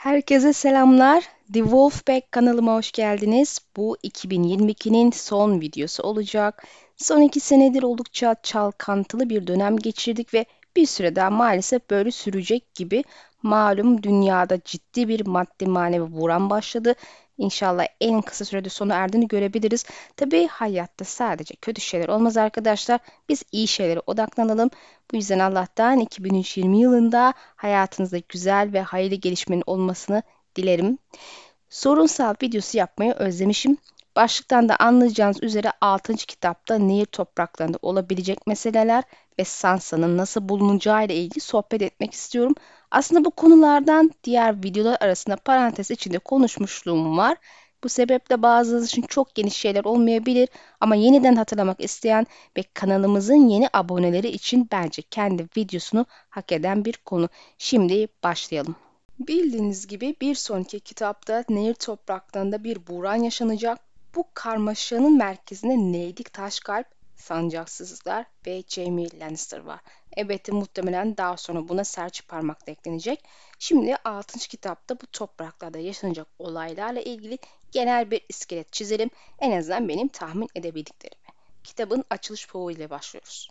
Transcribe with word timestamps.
Herkese 0.00 0.52
selamlar. 0.52 1.24
The 1.52 1.60
Wolfpack 1.60 2.32
kanalıma 2.32 2.74
hoş 2.74 2.92
geldiniz. 2.92 3.58
Bu 3.76 3.96
2022'nin 4.04 5.10
son 5.10 5.60
videosu 5.60 6.02
olacak. 6.02 6.64
Son 6.96 7.20
iki 7.20 7.40
senedir 7.40 7.82
oldukça 7.82 8.36
çalkantılı 8.42 9.30
bir 9.30 9.46
dönem 9.46 9.76
geçirdik 9.76 10.34
ve 10.34 10.46
bir 10.76 10.86
süre 10.86 11.16
daha 11.16 11.30
maalesef 11.30 11.90
böyle 11.90 12.10
sürecek 12.10 12.74
gibi. 12.74 13.04
Malum 13.42 14.02
dünyada 14.02 14.58
ciddi 14.64 15.08
bir 15.08 15.26
maddi 15.26 15.66
manevi 15.66 16.12
buran 16.12 16.50
başladı. 16.50 16.94
İnşallah 17.40 17.86
en 18.00 18.20
kısa 18.20 18.44
sürede 18.44 18.68
sona 18.68 18.94
erdiğini 18.94 19.28
görebiliriz. 19.28 19.84
Tabii 20.16 20.46
hayatta 20.46 21.04
sadece 21.04 21.54
kötü 21.54 21.80
şeyler 21.80 22.08
olmaz 22.08 22.36
arkadaşlar. 22.36 23.00
Biz 23.28 23.42
iyi 23.52 23.68
şeylere 23.68 24.00
odaklanalım. 24.06 24.70
Bu 25.12 25.16
yüzden 25.16 25.38
Allah'tan 25.38 26.00
2020 26.00 26.80
yılında 26.80 27.34
hayatınızda 27.56 28.18
güzel 28.28 28.72
ve 28.72 28.80
hayırlı 28.80 29.14
gelişmenin 29.14 29.62
olmasını 29.66 30.22
dilerim. 30.56 30.98
Sorunsal 31.70 32.34
videosu 32.42 32.78
yapmayı 32.78 33.12
özlemişim. 33.12 33.76
Başlıktan 34.16 34.68
da 34.68 34.76
anlayacağınız 34.76 35.42
üzere 35.42 35.72
6. 35.80 36.14
kitapta 36.14 36.78
Nehir 36.78 37.06
topraklarında 37.06 37.78
olabilecek 37.82 38.46
meseleler 38.46 39.04
ve 39.38 39.44
Sansa'nın 39.44 40.16
nasıl 40.16 40.48
bulunacağı 40.48 41.04
ile 41.04 41.14
ilgili 41.14 41.40
sohbet 41.40 41.82
etmek 41.82 42.14
istiyorum. 42.14 42.54
Aslında 42.90 43.24
bu 43.24 43.30
konulardan 43.30 44.10
diğer 44.24 44.64
videolar 44.64 44.96
arasında 45.00 45.36
parantez 45.36 45.90
içinde 45.90 46.18
konuşmuşluğum 46.18 47.18
var. 47.18 47.38
Bu 47.84 47.88
sebeple 47.88 48.42
bazılarınız 48.42 48.86
için 48.86 49.02
çok 49.02 49.34
geniş 49.34 49.54
şeyler 49.54 49.84
olmayabilir 49.84 50.48
ama 50.80 50.94
yeniden 50.94 51.36
hatırlamak 51.36 51.80
isteyen 51.80 52.26
ve 52.56 52.62
kanalımızın 52.74 53.48
yeni 53.48 53.68
aboneleri 53.72 54.28
için 54.28 54.68
bence 54.72 55.02
kendi 55.02 55.46
videosunu 55.56 56.06
hak 56.30 56.52
eden 56.52 56.84
bir 56.84 56.96
konu. 56.96 57.28
Şimdi 57.58 58.08
başlayalım. 58.24 58.76
Bildiğiniz 59.18 59.86
gibi 59.86 60.16
bir 60.20 60.34
sonraki 60.34 60.80
kitapta 60.80 61.44
Nehir 61.48 61.74
topraklarında 61.74 62.64
bir 62.64 62.86
buğran 62.86 63.16
yaşanacak. 63.16 63.78
Bu 64.14 64.24
karmaşanın 64.34 65.18
merkezinde 65.18 65.76
Neydik 65.76 66.32
Taşkalp, 66.32 66.86
Sancaksızlar 67.20 68.26
ve 68.46 68.62
Jaime 68.68 69.18
Lannister 69.20 69.58
var. 69.58 69.80
Elbette 70.16 70.52
muhtemelen 70.52 71.16
daha 71.16 71.36
sonra 71.36 71.68
buna 71.68 71.84
serçe 71.84 72.22
parmak 72.28 72.66
da 72.66 72.70
eklenecek. 72.70 73.24
Şimdi 73.58 73.96
6. 73.96 74.38
kitapta 74.38 75.00
bu 75.00 75.06
topraklarda 75.06 75.78
yaşanacak 75.78 76.26
olaylarla 76.38 77.00
ilgili 77.00 77.38
genel 77.72 78.10
bir 78.10 78.20
iskelet 78.28 78.72
çizelim. 78.72 79.10
En 79.38 79.58
azından 79.58 79.88
benim 79.88 80.08
tahmin 80.08 80.48
edebildiklerimi. 80.54 81.26
Kitabın 81.64 82.04
açılış 82.10 82.48
poğu 82.48 82.70
ile 82.70 82.90
başlıyoruz. 82.90 83.48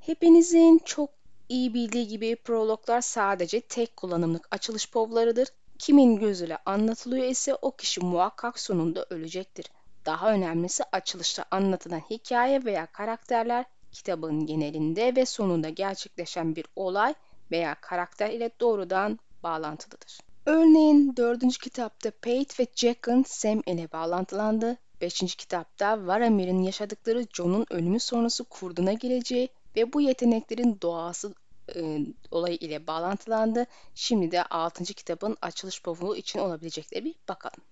Hepinizin 0.00 0.78
çok 0.84 1.10
iyi 1.48 1.74
bildiği 1.74 2.08
gibi 2.08 2.36
prologlar 2.36 3.00
sadece 3.00 3.60
tek 3.60 3.96
kullanımlık 3.96 4.48
açılış 4.50 4.90
povlarıdır. 4.90 5.48
Kimin 5.78 6.16
gözüyle 6.16 6.58
anlatılıyor 6.66 7.24
ise 7.24 7.54
o 7.54 7.76
kişi 7.76 8.00
muhakkak 8.00 8.60
sonunda 8.60 9.06
ölecektir. 9.10 9.66
Daha 10.06 10.32
önemlisi 10.32 10.84
açılışta 10.92 11.44
anlatılan 11.50 12.00
hikaye 12.10 12.64
veya 12.64 12.86
karakterler 12.86 13.64
kitabın 13.92 14.46
genelinde 14.46 15.16
ve 15.16 15.26
sonunda 15.26 15.68
gerçekleşen 15.68 16.56
bir 16.56 16.66
olay 16.76 17.14
veya 17.50 17.74
karakter 17.80 18.30
ile 18.30 18.50
doğrudan 18.60 19.18
bağlantılıdır. 19.42 20.18
Örneğin 20.46 21.16
4. 21.16 21.58
kitapta 21.58 22.10
Pate 22.10 22.54
ve 22.60 22.66
Jack'ın 22.74 23.24
Sam 23.26 23.62
ile 23.66 23.92
bağlantılandı. 23.92 24.76
5. 25.00 25.36
kitapta 25.36 26.06
Varamir'in 26.06 26.62
yaşadıkları 26.62 27.26
Jon'un 27.32 27.66
ölümü 27.70 28.00
sonrası 28.00 28.44
kurduna 28.44 28.92
geleceği 28.92 29.48
ve 29.76 29.92
bu 29.92 30.00
yeteneklerin 30.00 30.78
doğası 30.82 31.34
e, 31.76 31.98
olayı 32.30 32.56
ile 32.56 32.86
bağlantılandı. 32.86 33.66
Şimdi 33.94 34.30
de 34.30 34.42
6. 34.42 34.84
kitabın 34.84 35.36
açılış 35.42 35.82
pavuğu 35.82 36.16
için 36.16 36.38
olabilecekleri 36.38 37.04
bir 37.04 37.14
bakalım. 37.28 37.64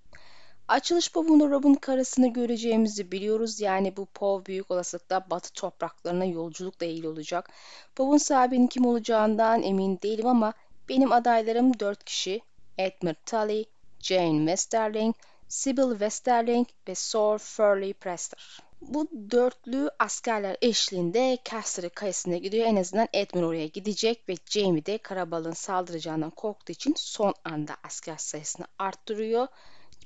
Açılış 0.73 1.13
pavuğunda 1.13 1.51
Rob'un 1.51 1.75
karısını 1.75 2.33
göreceğimizi 2.33 3.13
biliyoruz. 3.13 3.61
Yani 3.61 3.97
bu 3.97 4.07
pov 4.07 4.45
büyük 4.45 4.71
olasılıkla 4.71 5.31
batı 5.31 5.53
topraklarına 5.53 6.25
yolculukla 6.25 6.87
ilgili 6.87 7.09
olacak. 7.09 7.51
Pov'un 7.97 8.19
sahibinin 8.19 8.67
kim 8.67 8.87
olacağından 8.87 9.63
emin 9.63 9.99
değilim 10.03 10.27
ama 10.27 10.53
benim 10.89 11.13
adaylarım 11.13 11.81
4 11.81 12.05
kişi. 12.05 12.41
Edmund 12.79 13.15
Tully, 13.27 13.65
Jane 14.01 14.39
Westerling, 14.39 15.15
Sybil 15.49 15.91
Westerling 15.91 16.69
ve 16.89 16.95
Sir 16.95 17.39
Furley 17.39 17.93
Prester. 17.93 18.61
Bu 18.81 19.09
dörtlü 19.31 19.91
askerler 19.99 20.57
eşliğinde 20.63 21.39
Caster'ı 21.51 21.91
kayasına 21.91 22.37
gidiyor. 22.37 22.67
En 22.67 22.77
azından 22.77 23.09
Edmund 23.13 23.45
oraya 23.45 23.67
gidecek 23.67 24.29
ve 24.29 24.35
Jamie 24.47 24.87
de 24.87 24.99
karabalığın 24.99 25.53
saldıracağından 25.53 26.31
korktuğu 26.31 26.73
için 26.73 26.95
son 26.97 27.35
anda 27.45 27.77
asker 27.83 28.17
sayısını 28.17 28.67
arttırıyor. 28.79 29.49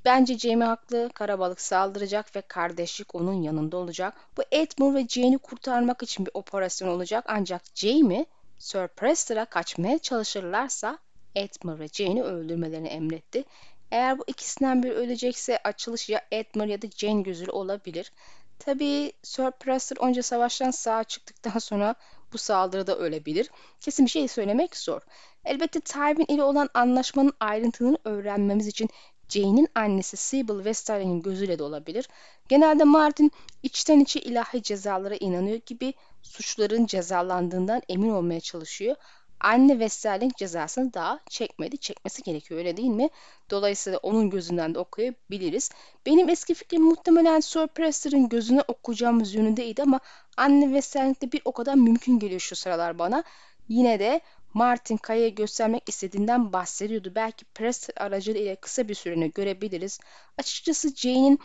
Bence 0.06 0.39
Jamie 0.39 0.67
haklı. 0.67 1.11
Karabalık 1.15 1.61
saldıracak 1.61 2.37
ve 2.37 2.41
kardeşlik 2.41 3.15
onun 3.15 3.43
yanında 3.43 3.77
olacak. 3.77 4.15
Bu 4.37 4.43
Edmund 4.53 4.94
ve 4.94 5.09
Jane'i 5.09 5.39
kurtarmak 5.39 6.03
için 6.03 6.27
bir 6.27 6.31
operasyon 6.34 6.89
olacak. 6.89 7.25
Ancak 7.28 7.62
Jamie 7.75 8.27
Sir 8.59 8.89
Preston'a 8.89 9.45
kaçmaya 9.45 9.99
çalışırlarsa 9.99 10.99
Edmund 11.34 11.78
ve 11.81 11.89
Jane'i 11.89 12.22
öldürmelerini 12.22 12.89
emretti. 12.89 13.45
Eğer 13.91 14.19
bu 14.19 14.25
ikisinden 14.27 14.83
biri 14.83 14.93
ölecekse 14.93 15.59
açılış 15.65 16.09
ya 16.09 16.21
Edmund 16.33 16.69
ya 16.69 16.83
da 16.83 16.87
Jane 16.97 17.22
gözüyle 17.22 17.50
olabilir. 17.50 18.12
Tabii 18.59 19.12
Sir 19.22 19.50
Preston 19.50 20.06
onca 20.06 20.22
savaştan 20.22 20.71
sağ 20.71 21.05
çıktıktan 21.05 21.59
sonra 21.59 21.95
bu 22.33 22.39
saldırıda 22.39 22.97
ölebilir. 22.99 23.50
Kesin 23.81 24.06
bir 24.06 24.11
şey 24.11 24.28
söylemek 24.28 24.77
zor. 24.77 25.00
Elbette 25.45 25.81
Tywin 25.81 26.34
ile 26.34 26.43
olan 26.43 26.69
anlaşmanın 26.75 27.33
ayrıntılarını 27.41 27.99
öğrenmemiz 28.05 28.66
için 28.66 28.89
Jane'in 29.29 29.69
annesi 29.75 30.17
Sybil 30.17 30.57
Westerling'in 30.57 31.23
gözüyle 31.23 31.59
de 31.59 31.63
olabilir. 31.63 32.09
Genelde 32.49 32.85
Martin 32.85 33.33
içten 33.63 34.01
içe 34.01 34.21
ilahi 34.21 34.63
cezalara 34.63 35.17
inanıyor 35.17 35.61
gibi 35.67 35.95
suçların 36.23 36.87
cezalandığından 36.87 37.83
emin 37.89 38.11
olmaya 38.11 38.41
çalışıyor. 38.41 38.97
Anne 39.41 39.73
Westerling 39.73 40.37
cezasını 40.37 40.95
daha 40.95 41.21
çekmedi. 41.29 41.79
Çekmesi 41.79 42.23
gerekiyor 42.23 42.59
öyle 42.59 42.77
değil 42.77 42.89
mi? 42.89 43.09
Dolayısıyla 43.51 43.99
onun 43.99 44.31
gözünden 44.31 44.75
de 44.75 44.79
okuyabiliriz. 44.79 45.71
Benim 46.07 46.29
eski 46.29 46.55
fikrim 46.55 46.83
muhtemelen 46.83 47.41
Sir 47.41 47.67
Prester'ın 47.67 48.29
gözüne 48.29 48.63
okuyacağımız 48.69 49.35
yönündeydi 49.35 49.83
ama 49.83 50.01
Anne 50.37 50.65
Westerling 50.65 51.23
de 51.23 51.33
bir 51.33 51.43
o 51.45 51.53
kadar 51.53 51.75
mümkün 51.75 52.19
geliyor 52.19 52.41
şu 52.41 52.57
sıralar 52.57 52.99
bana. 52.99 53.25
Yine 53.69 53.99
de 53.99 54.21
Martin 54.56 54.97
Kaya'ya 54.97 55.28
göstermek 55.28 55.89
istediğinden 55.89 56.53
bahsediyordu. 56.53 57.12
Belki 57.15 57.44
Prester 57.44 57.94
aracılığıyla 57.97 58.56
kısa 58.56 58.89
bir 58.89 58.94
süreni 58.94 59.31
görebiliriz. 59.31 60.00
Açıkçası 60.39 60.97
Jane'in 60.97 61.39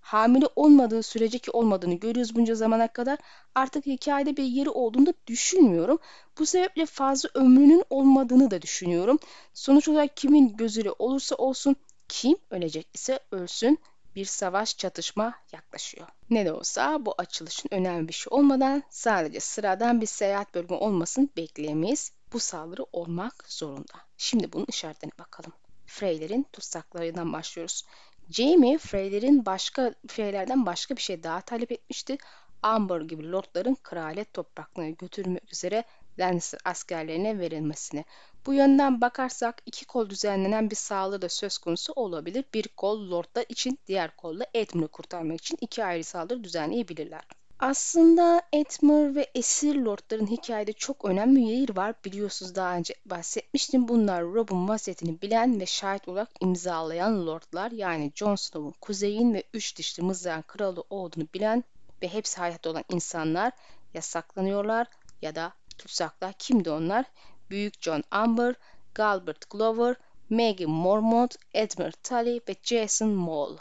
hamile 0.00 0.46
olmadığı 0.56 1.02
sürece 1.02 1.38
ki 1.38 1.50
olmadığını 1.50 1.94
görüyoruz 1.94 2.36
bunca 2.36 2.54
zamana 2.54 2.88
kadar 2.88 3.18
artık 3.54 3.86
hikayede 3.86 4.36
bir 4.36 4.44
yeri 4.44 4.70
olduğunu 4.70 5.06
da 5.06 5.12
düşünmüyorum. 5.26 5.98
Bu 6.38 6.46
sebeple 6.46 6.86
fazla 6.86 7.28
ömrünün 7.34 7.84
olmadığını 7.90 8.50
da 8.50 8.62
düşünüyorum. 8.62 9.18
Sonuç 9.54 9.88
olarak 9.88 10.16
kimin 10.16 10.56
gözüyle 10.56 10.90
olursa 10.98 11.36
olsun 11.36 11.76
kim 12.08 12.36
ölecek 12.50 12.88
ise 12.94 13.20
ölsün 13.32 13.78
bir 14.14 14.24
savaş 14.24 14.76
çatışma 14.76 15.34
yaklaşıyor. 15.52 16.06
Ne 16.30 16.46
de 16.46 16.52
olsa 16.52 17.06
bu 17.06 17.14
açılışın 17.18 17.68
önemli 17.72 18.08
bir 18.08 18.12
şey 18.12 18.30
olmadan 18.30 18.82
sadece 18.90 19.40
sıradan 19.40 20.00
bir 20.00 20.06
seyahat 20.06 20.54
bölümü 20.54 20.74
olmasın 20.74 21.30
bekleyemeyiz. 21.36 22.17
Bu 22.32 22.40
saldırı 22.40 22.86
olmak 22.92 23.44
zorunda. 23.48 23.94
Şimdi 24.16 24.52
bunun 24.52 24.66
işaretlerine 24.68 25.18
bakalım. 25.18 25.52
Freyler'in 25.86 26.46
tutsaklarından 26.52 27.32
başlıyoruz. 27.32 27.82
Jaime 28.30 28.78
Freyler'in 28.78 29.46
başka 29.46 29.94
Freyler'den 30.08 30.66
başka 30.66 30.96
bir 30.96 31.00
şey 31.02 31.22
daha 31.22 31.40
talep 31.40 31.72
etmişti. 31.72 32.18
Amber 32.62 33.00
gibi 33.00 33.32
lordların 33.32 33.76
kraliyet 33.82 34.32
topraklarına 34.34 34.90
götürmek 34.90 35.52
üzere 35.52 35.84
Lannister 36.18 36.60
askerlerine 36.64 37.38
verilmesini. 37.38 38.04
Bu 38.46 38.54
yönden 38.54 39.00
bakarsak 39.00 39.62
iki 39.66 39.86
kol 39.86 40.10
düzenlenen 40.10 40.70
bir 40.70 40.76
saldırı 40.76 41.22
da 41.22 41.28
söz 41.28 41.58
konusu 41.58 41.92
olabilir. 41.92 42.44
Bir 42.54 42.68
kol 42.68 43.10
lordlar 43.10 43.44
için, 43.48 43.78
diğer 43.86 44.16
kolla 44.16 44.46
Edmund'u 44.54 44.88
kurtarmak 44.88 45.40
için 45.40 45.58
iki 45.60 45.84
ayrı 45.84 46.04
saldırı 46.04 46.44
düzenleyebilirler. 46.44 47.22
Aslında 47.60 48.42
Edmure 48.52 49.14
ve 49.14 49.30
esir 49.34 49.76
lordların 49.76 50.26
hikayede 50.26 50.72
çok 50.72 51.04
önemli 51.04 51.40
yeri 51.40 51.76
var. 51.76 51.94
Biliyorsunuz 52.04 52.54
daha 52.54 52.76
önce 52.76 52.94
bahsetmiştim. 53.06 53.88
Bunlar 53.88 54.22
Rob'un 54.22 54.68
vasiyetini 54.68 55.22
bilen 55.22 55.60
ve 55.60 55.66
şahit 55.66 56.08
olarak 56.08 56.30
imzalayan 56.40 57.26
lordlar. 57.26 57.70
Yani 57.70 58.12
Jon 58.14 58.34
Snow'un 58.34 58.74
kuzeyin 58.80 59.34
ve 59.34 59.42
üç 59.54 59.76
dişli 59.76 60.02
mızrağın 60.02 60.42
kralı 60.42 60.84
olduğunu 60.90 61.26
bilen 61.34 61.64
ve 62.02 62.08
hepsi 62.08 62.38
hayatta 62.38 62.70
olan 62.70 62.84
insanlar 62.88 63.52
yasaklanıyorlar 63.94 64.86
ya 65.22 65.34
da 65.34 65.52
tutsaklar. 65.78 66.32
Kimdi 66.38 66.70
onlar? 66.70 67.04
Büyük 67.50 67.82
John 67.82 68.02
Amber, 68.10 68.54
Galbert 68.94 69.50
Glover, 69.50 69.96
Maggie 70.30 70.66
Mormont, 70.66 71.36
Edmure 71.54 71.92
Tully 72.02 72.40
ve 72.48 72.56
Jason 72.62 73.10
Moll. 73.10 73.56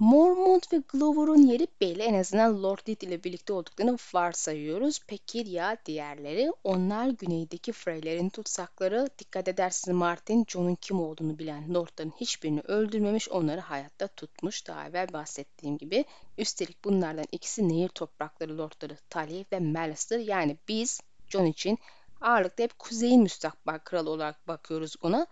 Mormont 0.00 0.72
ve 0.72 0.82
Glover'ın 0.88 1.46
yeri 1.46 1.66
belli. 1.80 2.02
En 2.02 2.14
azından 2.14 2.62
Lord 2.62 2.78
Reed 2.88 3.00
ile 3.00 3.24
birlikte 3.24 3.52
olduklarını 3.52 3.96
varsayıyoruz. 4.14 5.00
Peki 5.06 5.44
ya 5.48 5.76
diğerleri? 5.86 6.52
Onlar 6.64 7.08
güneydeki 7.08 7.72
Freylerin 7.72 8.28
tutsakları. 8.28 9.08
Dikkat 9.18 9.48
edersiniz 9.48 9.96
Martin, 9.96 10.44
John'un 10.48 10.74
kim 10.74 11.00
olduğunu 11.00 11.38
bilen 11.38 11.74
Lordların 11.74 12.12
hiçbirini 12.20 12.60
öldürmemiş, 12.60 13.28
onları 13.28 13.60
hayatta 13.60 14.06
tutmuş. 14.06 14.66
Daha 14.66 14.88
evvel 14.88 15.12
bahsettiğim 15.12 15.78
gibi. 15.78 16.04
Üstelik 16.38 16.84
bunlardan 16.84 17.26
ikisi 17.32 17.68
nehir 17.68 17.88
toprakları 17.88 18.58
Lordları 18.58 18.96
Tully 19.10 19.44
ve 19.52 19.60
Malister. 19.60 20.18
Yani 20.18 20.56
biz 20.68 21.00
John 21.28 21.46
için 21.46 21.78
ağırlıkta 22.20 22.62
hep 22.62 22.78
kuzeyin 22.78 23.22
müstakbel 23.22 23.78
kralı 23.78 24.10
olarak 24.10 24.48
bakıyoruz 24.48 24.96
ona. 25.02 25.26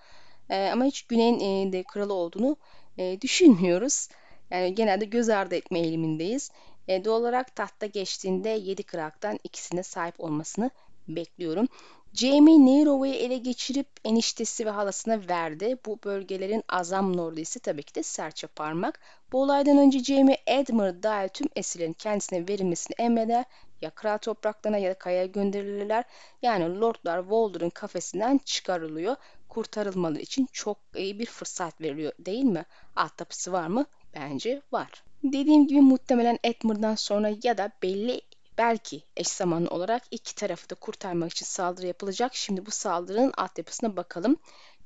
Ee, 0.50 0.70
ama 0.72 0.84
hiç 0.84 1.02
güneyin 1.02 1.40
e, 1.40 1.72
de 1.72 1.82
kralı 1.82 2.14
olduğunu 2.14 2.56
e, 2.98 3.20
düşünmüyoruz. 3.20 4.08
Yani 4.50 4.74
genelde 4.74 5.04
göz 5.04 5.28
ardı 5.28 5.54
etme 5.54 5.78
eğilimindeyiz. 5.80 6.50
E, 6.88 7.04
doğal 7.04 7.20
olarak 7.20 7.56
tahta 7.56 7.86
geçtiğinde 7.86 8.48
7 8.48 8.82
kraktan 8.82 9.38
ikisine 9.44 9.82
sahip 9.82 10.20
olmasını 10.20 10.70
bekliyorum. 11.08 11.68
Jamie 12.14 12.66
Nairova'yı 12.66 13.14
ele 13.14 13.36
geçirip 13.38 13.86
eniştesi 14.04 14.66
ve 14.66 14.70
halasına 14.70 15.28
verdi. 15.28 15.76
Bu 15.86 15.98
bölgelerin 16.04 16.62
azam 16.68 17.18
lordisi 17.18 17.60
tabii 17.60 17.82
ki 17.82 17.94
de 17.94 18.02
serçe 18.02 18.46
parmak. 18.46 19.00
Bu 19.32 19.42
olaydan 19.42 19.78
önce 19.78 19.98
Jamie 19.98 20.36
Edmure 20.46 21.02
dahil 21.02 21.28
tüm 21.28 21.48
esirlerin 21.56 21.92
kendisine 21.92 22.48
verilmesini 22.48 22.94
emreder. 22.98 23.44
Ya 23.82 23.90
kral 23.90 24.18
topraklarına 24.18 24.78
ya 24.78 24.90
da 24.90 24.98
kayaya 24.98 25.26
gönderilirler. 25.26 26.04
Yani 26.42 26.80
lordlar 26.80 27.20
Walder'ın 27.22 27.70
kafesinden 27.70 28.38
çıkarılıyor. 28.44 29.16
Kurtarılmaları 29.48 30.20
için 30.20 30.48
çok 30.52 30.78
iyi 30.96 31.18
bir 31.18 31.26
fırsat 31.26 31.80
veriliyor 31.80 32.12
değil 32.18 32.44
mi? 32.44 32.64
Alt 32.96 33.16
tapısı 33.16 33.52
var 33.52 33.66
mı? 33.66 33.86
Bence 34.16 34.62
var. 34.72 35.04
Dediğim 35.22 35.66
gibi 35.66 35.80
muhtemelen 35.80 36.38
Edmur'dan 36.44 36.94
sonra 36.94 37.30
ya 37.42 37.58
da 37.58 37.72
belli 37.82 38.20
belki 38.58 39.02
eş 39.16 39.28
zamanlı 39.28 39.68
olarak 39.68 40.02
iki 40.10 40.34
tarafı 40.34 40.70
da 40.70 40.74
kurtarmak 40.74 41.32
için 41.32 41.46
saldırı 41.46 41.86
yapılacak. 41.86 42.34
Şimdi 42.34 42.66
bu 42.66 42.70
saldırının 42.70 43.32
altyapısına 43.36 43.96
bakalım. 43.96 44.36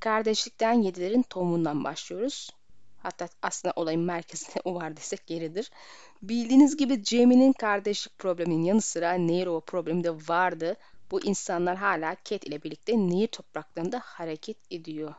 Kardeşlikten 0.01 0.73
yedilerin 0.73 1.23
tohumundan 1.23 1.85
başlıyoruz. 1.85 2.51
Hatta 2.99 3.29
aslında 3.43 3.73
olayın 3.77 4.01
merkezinde 4.01 4.61
o 4.65 4.75
var 4.75 4.97
desek 4.97 5.27
geridir. 5.27 5.71
Bildiğiniz 6.23 6.77
gibi 6.77 7.05
Jamie'nin 7.05 7.53
kardeşlik 7.53 8.19
probleminin 8.19 8.63
yanı 8.65 8.81
sıra 8.81 9.13
Nero 9.13 9.61
problemi 9.61 10.05
de 10.05 10.13
vardı. 10.13 10.77
Bu 11.11 11.25
insanlar 11.25 11.77
hala 11.77 12.17
Cat 12.25 12.45
ile 12.47 12.63
birlikte 12.63 12.99
Nehir 12.99 13.27
topraklarında 13.27 14.01
hareket 14.05 14.57
ediyor. 14.71 15.15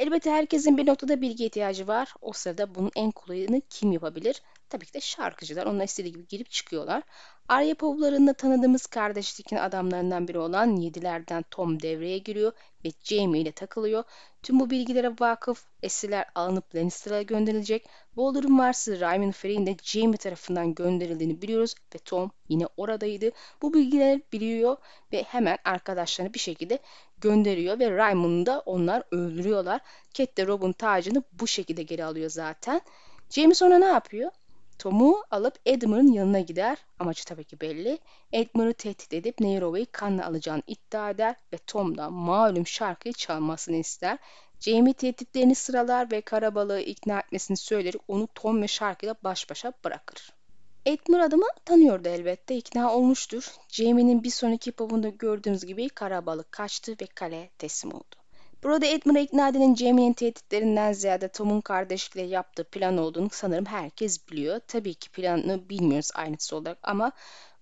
Elbette 0.00 0.30
herkesin 0.30 0.76
bir 0.76 0.86
noktada 0.86 1.20
bilgi 1.20 1.46
ihtiyacı 1.46 1.86
var. 1.86 2.14
O 2.20 2.32
sırada 2.32 2.74
bunun 2.74 2.90
en 2.96 3.10
kolayını 3.10 3.62
kim 3.70 3.92
yapabilir? 3.92 4.42
Tabii 4.68 4.86
ki 4.86 4.94
de 4.94 5.00
şarkıcılar. 5.00 5.66
Onlar 5.66 5.84
istediği 5.84 6.12
gibi 6.12 6.26
girip 6.28 6.50
çıkıyorlar. 6.50 7.02
Arya 7.48 7.74
Povları'nda 7.74 8.32
tanıdığımız 8.32 8.86
kardeşlikin 8.86 9.56
adamlarından 9.56 10.28
biri 10.28 10.38
olan 10.38 10.76
Yedilerden 10.76 11.44
Tom 11.50 11.82
devreye 11.82 12.18
giriyor 12.18 12.52
ve 12.84 12.88
Jamie 13.04 13.40
ile 13.40 13.52
takılıyor. 13.52 14.04
Tüm 14.42 14.60
bu 14.60 14.70
bilgilere 14.70 15.10
vakıf 15.20 15.64
esirler 15.82 16.26
alınıp 16.34 16.74
Lannister'a 16.74 17.22
gönderilecek. 17.22 17.88
Walder'ın 18.14 18.58
varsı 18.58 19.00
Ryman 19.00 19.32
Frey'in 19.32 19.66
de 19.66 19.76
Jamie 19.82 20.16
tarafından 20.16 20.74
gönderildiğini 20.74 21.42
biliyoruz 21.42 21.74
ve 21.94 21.98
Tom 21.98 22.30
yine 22.48 22.66
oradaydı. 22.76 23.30
Bu 23.62 23.74
bilgileri 23.74 24.22
biliyor 24.32 24.76
ve 25.12 25.22
hemen 25.22 25.58
arkadaşlarını 25.64 26.34
bir 26.34 26.38
şekilde 26.38 26.78
gönderiyor 27.20 27.78
ve 27.78 27.90
Ryman'ı 27.90 28.46
da 28.46 28.60
onlar 28.66 29.02
öldürüyorlar. 29.10 29.80
Cat 30.14 30.38
de 30.38 30.46
Rob'un 30.46 30.72
tacını 30.72 31.22
bu 31.32 31.46
şekilde 31.46 31.82
geri 31.82 32.04
alıyor 32.04 32.30
zaten. 32.30 32.80
Jamie 33.30 33.54
sonra 33.54 33.78
ne 33.78 33.86
yapıyor? 33.86 34.30
Tom'u 34.78 35.22
alıp 35.30 35.54
Edmund'un 35.66 36.12
yanına 36.12 36.40
gider. 36.40 36.78
Amacı 36.98 37.24
tabii 37.24 37.44
ki 37.44 37.60
belli. 37.60 37.98
Edmund'u 38.32 38.72
tehdit 38.72 39.14
edip 39.14 39.40
Nairobi'yi 39.40 39.86
kanla 39.86 40.26
alacağını 40.26 40.62
iddia 40.66 41.10
eder 41.10 41.36
ve 41.52 41.58
Tom'dan 41.66 42.12
malum 42.12 42.66
şarkıyı 42.66 43.14
çalmasını 43.14 43.76
ister. 43.76 44.18
Jamie 44.60 44.92
tehditlerini 44.92 45.54
sıralar 45.54 46.10
ve 46.10 46.20
karabalığı 46.20 46.80
ikna 46.80 47.20
etmesini 47.20 47.56
söyleyerek 47.56 48.00
onu 48.08 48.28
Tom 48.34 48.62
ve 48.62 48.68
şarkıyla 48.68 49.14
baş 49.24 49.50
başa 49.50 49.72
bırakır. 49.84 50.39
Edmund 50.86 51.20
adamı 51.20 51.46
tanıyordu 51.64 52.08
elbette, 52.08 52.56
ikna 52.56 52.94
olmuştur. 52.94 53.54
Jamie'nin 53.68 54.22
bir 54.22 54.30
sonraki 54.30 54.72
pavunda 54.72 55.08
gördüğümüz 55.08 55.64
gibi 55.64 55.88
karabalık 55.88 56.52
kaçtı 56.52 56.92
ve 57.02 57.06
kale 57.06 57.50
teslim 57.58 57.94
oldu. 57.94 58.16
Burada 58.62 58.86
Edmund'a 58.86 59.20
ikna 59.20 59.48
edenin 59.48 59.74
Jamie'nin 59.74 60.12
tehditlerinden 60.12 60.92
ziyade 60.92 61.28
Tom'un 61.28 61.60
kardeşlikle 61.60 62.22
yaptığı 62.22 62.64
plan 62.64 62.98
olduğunu 62.98 63.28
sanırım 63.32 63.66
herkes 63.66 64.28
biliyor. 64.28 64.60
Tabii 64.68 64.94
ki 64.94 65.10
planını 65.10 65.68
bilmiyoruz 65.68 66.10
ayrıntısı 66.14 66.56
olarak 66.56 66.78
ama 66.82 67.12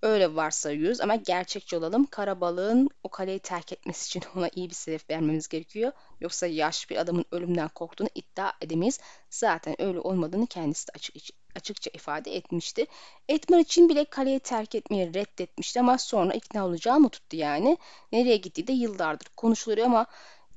öyle 0.03 0.35
varsayıyoruz. 0.35 1.01
Ama 1.01 1.17
gerçekçi 1.17 1.77
olalım. 1.77 2.07
Karabalığın 2.07 2.91
o 3.03 3.09
kaleyi 3.09 3.39
terk 3.39 3.73
etmesi 3.73 4.07
için 4.07 4.23
ona 4.37 4.49
iyi 4.55 4.71
bir 4.71 4.75
sebep 4.75 5.11
vermemiz 5.11 5.49
gerekiyor. 5.49 5.93
Yoksa 6.21 6.47
yaş 6.47 6.91
bir 6.91 6.97
adamın 6.97 7.25
ölümden 7.33 7.69
korktuğunu 7.69 8.09
iddia 8.15 8.53
edemeyiz. 8.61 9.01
Zaten 9.31 9.83
öyle 9.83 10.01
olmadığını 10.01 10.47
kendisi 10.47 10.89
de 10.89 10.93
açık, 10.95 11.17
açıkça 11.59 11.91
ifade 11.95 12.37
etmişti. 12.37 12.87
Edmund 13.29 13.61
için 13.61 13.89
bile 13.89 14.05
kaleyi 14.05 14.41
terk 14.41 14.75
etmeyi 14.75 15.15
reddetmişti 15.15 15.81
ama 15.81 15.99
sonra 15.99 16.33
ikna 16.35 16.67
olacağı 16.67 17.01
mı 17.01 17.09
tuttu 17.09 17.37
yani. 17.37 17.79
Nereye 18.13 18.37
gittiği 18.37 18.67
de 18.67 18.73
yıllardır 18.73 19.29
konuşuluyor 19.37 19.87
ama 19.87 20.07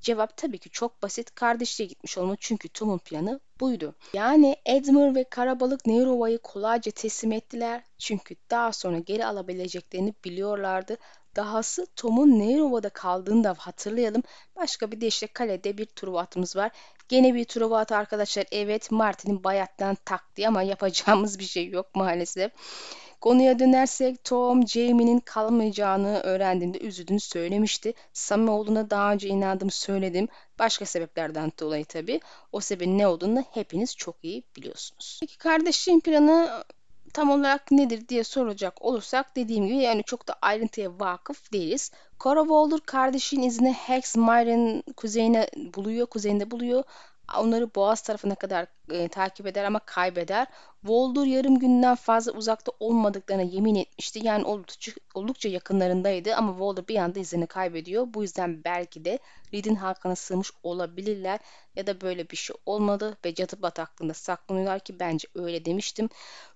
Cevap 0.02 0.38
tabii 0.38 0.58
ki 0.58 0.70
çok 0.70 1.04
basit. 1.04 1.36
Kardeşliğe 1.36 1.88
gitmiş 1.88 2.18
olma 2.18 2.36
çünkü 2.40 2.70
Tom'un 2.70 2.98
planı 2.98 3.40
buydu. 3.60 3.96
Yani 4.14 4.56
Edmure 4.66 5.16
ve 5.16 5.24
Karabalık 5.24 5.86
Nairova'yı 5.86 6.38
kolayca 6.38 6.92
teslim 6.92 7.32
ettiler. 7.32 7.84
Çünkü 7.98 8.36
daha 8.52 8.74
sonra 8.74 9.00
geri 9.00 9.26
alabileceklerini 9.26 10.14
biliyorlardı. 10.26 10.98
Dahası 11.36 11.88
Tom'un 11.96 12.40
Nairova'da 12.40 12.90
kaldığını 12.90 13.44
da 13.44 13.56
hatırlayalım. 13.58 14.24
Başka 14.56 14.92
bir 14.92 15.02
de 15.02 15.08
işte 15.08 15.28
kalede 15.28 15.78
bir 15.78 15.86
Truva 15.86 16.20
atımız 16.20 16.56
var. 16.56 16.72
Gene 17.12 17.36
bir 17.36 17.46
Truva 17.46 17.80
atı 17.80 17.96
arkadaşlar. 17.96 18.46
Evet 18.52 18.92
Martin'in 18.92 19.44
bayattan 19.44 19.96
taktiği 20.06 20.48
ama 20.48 20.64
yapacağımız 20.64 21.40
bir 21.40 21.44
şey 21.44 21.70
yok 21.70 21.96
maalesef. 21.96 22.52
Konuya 23.22 23.60
dönersek 23.60 24.24
Tom 24.24 24.68
Jamie'nin 24.68 25.20
kalmayacağını 25.20 26.20
öğrendiğinde 26.20 26.80
üzüldüğünü 26.80 27.20
söylemişti. 27.20 27.94
Samimoğlu'na 28.14 28.90
daha 28.90 29.14
önce 29.14 29.28
inandığımı 29.28 29.72
söyledim. 29.72 30.28
Başka 30.60 30.86
sebeplerden 30.86 31.52
dolayı 31.60 31.86
tabii. 31.86 32.20
O 32.52 32.60
sebebin 32.60 32.98
ne 32.98 33.08
olduğunu 33.08 33.44
hepiniz 33.52 33.96
çok 33.96 34.16
iyi 34.24 34.44
biliyorsunuz. 34.56 35.18
Peki 35.22 35.38
kardeşliğin 35.38 36.00
planı 36.00 36.64
tam 37.14 37.30
olarak 37.30 37.72
nedir 37.72 38.08
diye 38.08 38.24
soracak 38.24 38.82
olursak 38.82 39.36
dediğim 39.36 39.68
gibi 39.68 39.78
yani 39.78 40.04
çok 40.04 40.28
da 40.28 40.36
ayrıntıya 40.42 41.00
vakıf 41.00 41.54
değiliz. 41.54 41.92
Cora 42.24 42.42
Walder 42.42 42.80
kardeşin 42.80 43.42
izini 43.42 43.74
Hex 43.74 44.16
Myron 44.16 44.84
kuzeyine 44.98 45.50
buluyor, 45.76 46.08
kuzeyinde 46.08 46.52
buluyor. 46.52 46.84
Onları 47.38 47.76
Boğaz 47.76 48.02
tarafına 48.02 48.36
kadar 48.36 48.68
e, 48.92 49.08
takip 49.08 49.48
eder 49.48 49.64
ama 49.64 49.80
kaybeder. 49.80 50.48
Voldur 50.84 51.26
yarım 51.26 51.60
günden 51.60 51.96
fazla 51.96 52.32
uzakta 52.32 52.72
olmadıklarına 52.80 53.42
yemin 53.42 53.76
etmişti. 53.76 54.20
Yani 54.24 54.46
oldukça, 54.46 54.92
oldukça 55.14 55.50
yakınlarındaydı 55.50 56.36
ama 56.36 56.60
Voldur 56.60 56.88
bir 56.88 56.96
anda 56.96 57.20
izini 57.20 57.48
kaybediyor. 57.48 58.08
Bu 58.14 58.22
yüzden 58.22 58.64
belki 58.64 59.06
de 59.06 59.20
Reed'in 59.54 59.76
halkına 59.76 60.16
sığmış 60.16 60.52
olabilirler 60.64 61.40
ya 61.76 61.88
da 61.88 62.02
böyle 62.02 62.30
bir 62.30 62.38
şey 62.38 62.56
olmadı 62.66 63.18
ve 63.26 63.36
cadı 63.36 63.62
bataklığında 63.62 64.14
saklanıyorlar 64.14 64.80
ki 64.80 65.00
bence 65.00 65.28
öyle 65.36 65.66
demiştim. 65.66 66.10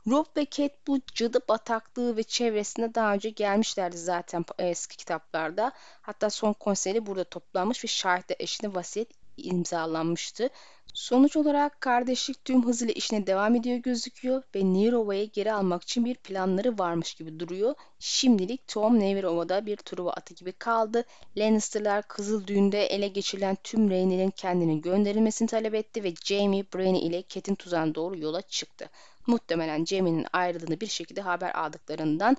Rob 0.08 0.26
ve 0.38 0.48
Cat 0.52 0.72
bu 0.88 1.00
cadı 1.16 1.40
bataklığı 1.50 2.18
ve 2.18 2.24
çevresinde 2.24 2.96
daha 2.96 3.14
önce 3.14 3.30
gelmişlerdi 3.30 3.98
zaten 3.98 4.46
eski 4.60 4.98
kitaplarda. 4.98 5.72
Hatta 6.02 6.30
son 6.30 6.54
konseri 6.54 7.06
burada 7.06 7.24
toplanmış 7.24 7.84
ve 7.84 7.88
şahitler 7.88 8.38
eşine 8.40 8.76
vasiyet 8.76 9.25
imzalanmıştı. 9.38 10.50
Sonuç 10.94 11.38
olarak 11.38 11.82
kardeşlik 11.82 12.46
tüm 12.46 12.66
hızıyla 12.66 12.94
işine 12.94 13.28
devam 13.28 13.56
ediyor 13.56 13.78
gözüküyor 13.78 14.44
ve 14.56 14.66
Nirova'yı 14.66 15.32
geri 15.32 15.54
almak 15.54 15.84
için 15.84 16.06
bir 16.06 16.16
planları 16.16 16.78
varmış 16.80 17.14
gibi 17.14 17.40
duruyor. 17.40 17.76
Şimdilik 18.00 18.68
Tom 18.68 19.00
Nevirova'da 19.00 19.66
bir 19.66 19.78
Truva 19.78 20.12
atı 20.12 20.34
gibi 20.34 20.52
kaldı. 20.52 21.04
Lannister'lar 21.38 22.08
Kızıl 22.08 22.48
Düğün'de 22.48 22.86
ele 22.86 23.08
geçirilen 23.08 23.58
tüm 23.64 23.90
Rhaeny'lerin 23.90 24.32
kendini 24.32 24.82
gönderilmesini 24.82 25.48
talep 25.48 25.76
etti 25.76 26.04
ve 26.04 26.14
Jaime 26.26 26.64
Brienne 26.64 27.00
ile 27.00 27.24
Cat'in 27.30 27.56
tuzağına 27.56 27.96
doğru 27.96 28.18
yola 28.18 28.42
çıktı. 28.42 28.90
Muhtemelen 29.28 29.86
Jaime'nin 29.86 30.26
ayrıldığını 30.34 30.82
bir 30.82 30.88
şekilde 30.88 31.22
haber 31.22 31.56
aldıklarından 31.56 32.38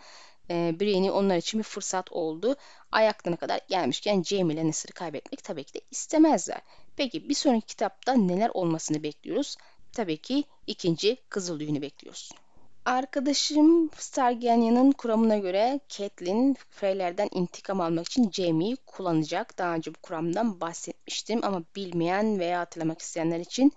e, 0.50 0.80
Brienne 0.80 1.10
onlar 1.10 1.36
için 1.36 1.58
bir 1.58 1.64
fırsat 1.64 2.12
oldu. 2.12 2.56
Ayaklarına 2.92 3.36
kadar 3.36 3.60
gelmişken 3.68 4.22
Jaime 4.22 4.56
Lannister'ı 4.56 4.92
kaybetmek 4.92 5.44
tabii 5.44 5.64
ki 5.64 5.74
de 5.74 5.80
istemezler. 5.90 6.60
Peki 6.96 7.28
bir 7.28 7.34
sonraki 7.34 7.66
kitapta 7.66 8.12
neler 8.12 8.50
olmasını 8.54 9.02
bekliyoruz? 9.02 9.56
Tabii 9.92 10.16
ki 10.16 10.44
ikinci 10.66 11.16
Kızıl 11.28 11.60
Düğünü 11.60 11.82
bekliyoruz. 11.82 12.32
Arkadaşım 12.84 13.90
Starganya'nın 13.96 14.92
kuramına 14.92 15.38
göre 15.38 15.80
Catelyn 15.88 16.56
Freylerden 16.70 17.28
intikam 17.32 17.80
almak 17.80 18.06
için 18.06 18.30
Jaime'yi 18.30 18.76
kullanacak. 18.76 19.58
Daha 19.58 19.74
önce 19.74 19.94
bu 19.94 19.98
kuramdan 20.02 20.60
bahsetmiştim 20.60 21.40
ama 21.44 21.62
bilmeyen 21.76 22.38
veya 22.38 22.60
hatırlamak 22.60 23.00
isteyenler 23.00 23.40
için 23.40 23.72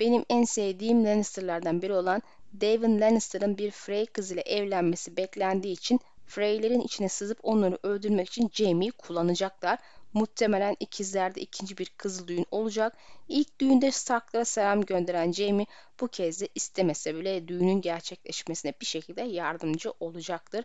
benim 0.00 0.24
en 0.30 0.44
sevdiğim 0.44 1.04
Lannister'lardan 1.04 1.82
biri 1.82 1.92
olan 1.92 2.22
Daemon 2.60 3.00
Lannister'ın 3.00 3.58
bir 3.58 3.70
Frey 3.70 4.06
kızıyla 4.06 4.42
evlenmesi 4.42 5.16
beklendiği 5.16 5.74
için 5.74 6.00
Frey'lerin 6.26 6.80
içine 6.80 7.08
sızıp 7.08 7.38
onları 7.42 7.78
öldürmek 7.82 8.28
için 8.28 8.50
Jaime'yi 8.52 8.90
kullanacaklar. 8.90 9.78
Muhtemelen 10.12 10.76
ikizlerde 10.80 11.40
ikinci 11.40 11.78
bir 11.78 11.86
kızıl 11.96 12.26
düğün 12.26 12.46
olacak. 12.50 12.96
İlk 13.28 13.60
düğünde 13.60 13.90
Stark'lara 13.90 14.44
selam 14.44 14.82
gönderen 14.82 15.32
Jaime 15.32 15.66
bu 16.00 16.08
kez 16.08 16.40
de 16.40 16.48
istemese 16.54 17.14
bile 17.14 17.48
düğünün 17.48 17.80
gerçekleşmesine 17.80 18.74
bir 18.80 18.86
şekilde 18.86 19.22
yardımcı 19.22 19.92
olacaktır. 20.00 20.64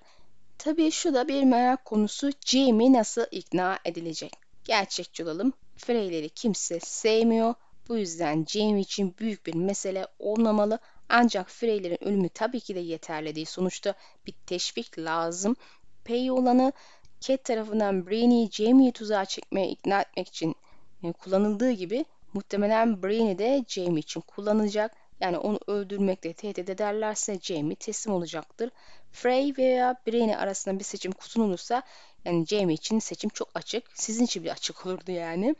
Tabii 0.58 0.92
şu 0.92 1.14
da 1.14 1.28
bir 1.28 1.44
merak 1.44 1.86
konusu 1.86 2.32
Jaime 2.46 2.94
nasıl 2.94 3.26
ikna 3.32 3.80
edilecek? 3.86 4.34
Gerçekçi 4.64 5.24
olalım. 5.24 5.54
Freyleri 5.78 6.30
kimse 6.30 6.80
sevmiyor. 6.80 7.54
Bu 7.90 7.98
yüzden 7.98 8.46
Jaime 8.48 8.82
için 8.82 9.16
büyük 9.20 9.46
bir 9.46 9.56
mesele 9.56 10.08
olmamalı. 10.20 10.80
Ancak 11.10 11.50
Freyler'in 11.50 12.04
ölümü 12.04 12.30
tabii 12.30 12.60
ki 12.60 12.76
de 12.76 12.80
yeterli 12.80 13.36
değil. 13.36 13.46
Sonuçta 13.46 13.94
bir 14.28 14.34
teşvik 14.46 15.00
lazım. 15.00 15.56
Pey 16.04 16.32
olanı 16.32 16.74
Cat 17.22 17.44
tarafından 17.44 18.08
Brainy'i 18.08 18.50
Jaime'yi 18.52 18.92
tuzağa 18.92 19.26
çekmeye 19.26 19.68
ikna 19.68 20.02
etmek 20.02 20.28
için 20.28 20.56
e, 21.04 21.12
kullanıldığı 21.12 21.72
gibi 21.72 22.06
muhtemelen 22.34 23.04
Brainy 23.04 23.38
de 23.38 23.66
Jaime 23.68 24.00
için 24.00 24.22
kullanılacak. 24.22 24.92
Yani 25.20 25.38
onu 25.38 25.60
öldürmekle 25.68 26.34
tehdit 26.34 26.70
ederlerse 26.70 27.40
Jaime 27.42 27.76
teslim 27.76 28.14
olacaktır. 28.14 28.70
Frey 29.12 29.54
veya 29.58 29.96
Brainy 30.08 30.36
arasında 30.36 30.80
bir 30.80 30.84
seçim 30.84 31.14
sunulursa 31.20 31.84
yani 32.26 32.46
Jaime 32.46 32.74
için 32.74 33.00
seçim 33.00 33.30
çok 33.30 33.50
açık. 33.54 33.84
Sizin 33.94 34.26
için 34.26 34.44
bir 34.44 34.50
açık 34.50 34.86
olurdu 34.86 35.12
yani. 35.12 35.56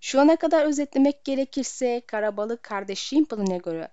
Şu 0.00 0.20
ana 0.20 0.36
kadar 0.36 0.66
özetlemek 0.66 1.24
gerekirse 1.24 2.02
Karabalık 2.06 2.62
kardeş 2.62 2.98
Shimple'ına 2.98 3.56
göre 3.56 3.88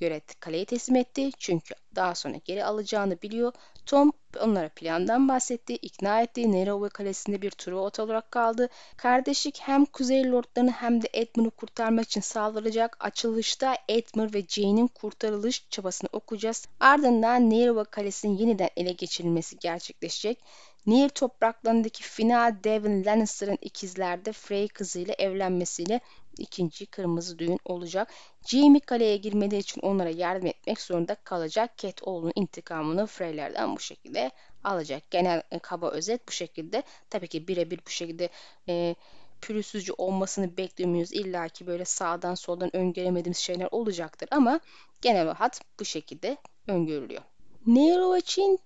göre 0.00 0.20
kaleyi 0.40 0.64
teslim 0.64 0.96
etti. 0.96 1.30
Çünkü 1.38 1.74
daha 1.94 2.14
sonra 2.14 2.36
geri 2.44 2.64
alacağını 2.64 3.22
biliyor. 3.22 3.52
Tom 3.86 4.12
onlara 4.40 4.68
plandan 4.68 5.28
bahsetti, 5.28 5.74
ikna 5.74 6.22
etti. 6.22 6.52
Nerova 6.52 6.88
kalesinde 6.88 7.42
bir 7.42 7.50
Truot 7.50 8.00
olarak 8.00 8.30
kaldı. 8.30 8.68
Kardeşlik 8.96 9.60
hem 9.60 9.84
Kuzey 9.84 10.30
Lordlarını 10.30 10.70
hem 10.70 11.02
de 11.02 11.08
Edmund'u 11.12 11.50
kurtarmak 11.50 12.04
için 12.04 12.20
saldıracak. 12.20 12.96
Açılışta 13.00 13.76
Edmund 13.88 14.34
ve 14.34 14.42
Jane'in 14.48 14.86
kurtarılış 14.86 15.66
çabasını 15.70 16.08
okuyacağız. 16.12 16.66
Ardından 16.80 17.50
Nerova 17.50 17.84
kalesinin 17.84 18.36
yeniden 18.38 18.70
ele 18.76 18.92
geçirilmesi 18.92 19.58
gerçekleşecek. 19.58 20.38
Nehir 20.86 21.08
topraklarındaki 21.08 22.02
final 22.02 22.56
Devin 22.64 23.04
Lannister'ın 23.04 23.58
ikizlerde 23.60 24.32
Frey 24.32 24.68
kızıyla 24.68 25.14
evlenmesiyle 25.18 26.00
ikinci 26.38 26.86
kırmızı 26.86 27.38
düğün 27.38 27.58
olacak. 27.64 28.12
Jaime 28.46 28.80
kaleye 28.80 29.16
girmeleri 29.16 29.60
için 29.60 29.80
onlara 29.80 30.10
yardım 30.10 30.46
etmek 30.46 30.80
zorunda 30.80 31.14
kalacak. 31.14 31.78
Cat 31.78 32.02
oğlunun 32.02 32.32
intikamını 32.34 33.06
Freylerden 33.06 33.76
bu 33.76 33.80
şekilde 33.80 34.30
alacak. 34.64 35.10
Genel 35.10 35.42
e, 35.50 35.58
kaba 35.58 35.90
özet 35.90 36.28
bu 36.28 36.32
şekilde. 36.32 36.82
Tabii 37.10 37.28
ki 37.28 37.48
birebir 37.48 37.80
bu 37.86 37.90
şekilde 37.90 38.28
e, 38.68 38.94
pürüzsüzce 39.40 39.92
olmasını 39.98 40.56
beklemiyoruz. 40.56 41.12
İlla 41.12 41.48
ki 41.48 41.66
böyle 41.66 41.84
sağdan 41.84 42.34
soldan 42.34 42.76
öngöremediğimiz 42.76 43.38
şeyler 43.38 43.68
olacaktır 43.70 44.28
ama 44.32 44.60
genel 45.00 45.28
hat 45.28 45.60
bu 45.80 45.84
şekilde 45.84 46.36
öngörülüyor. 46.68 47.22
Nero 47.66 48.18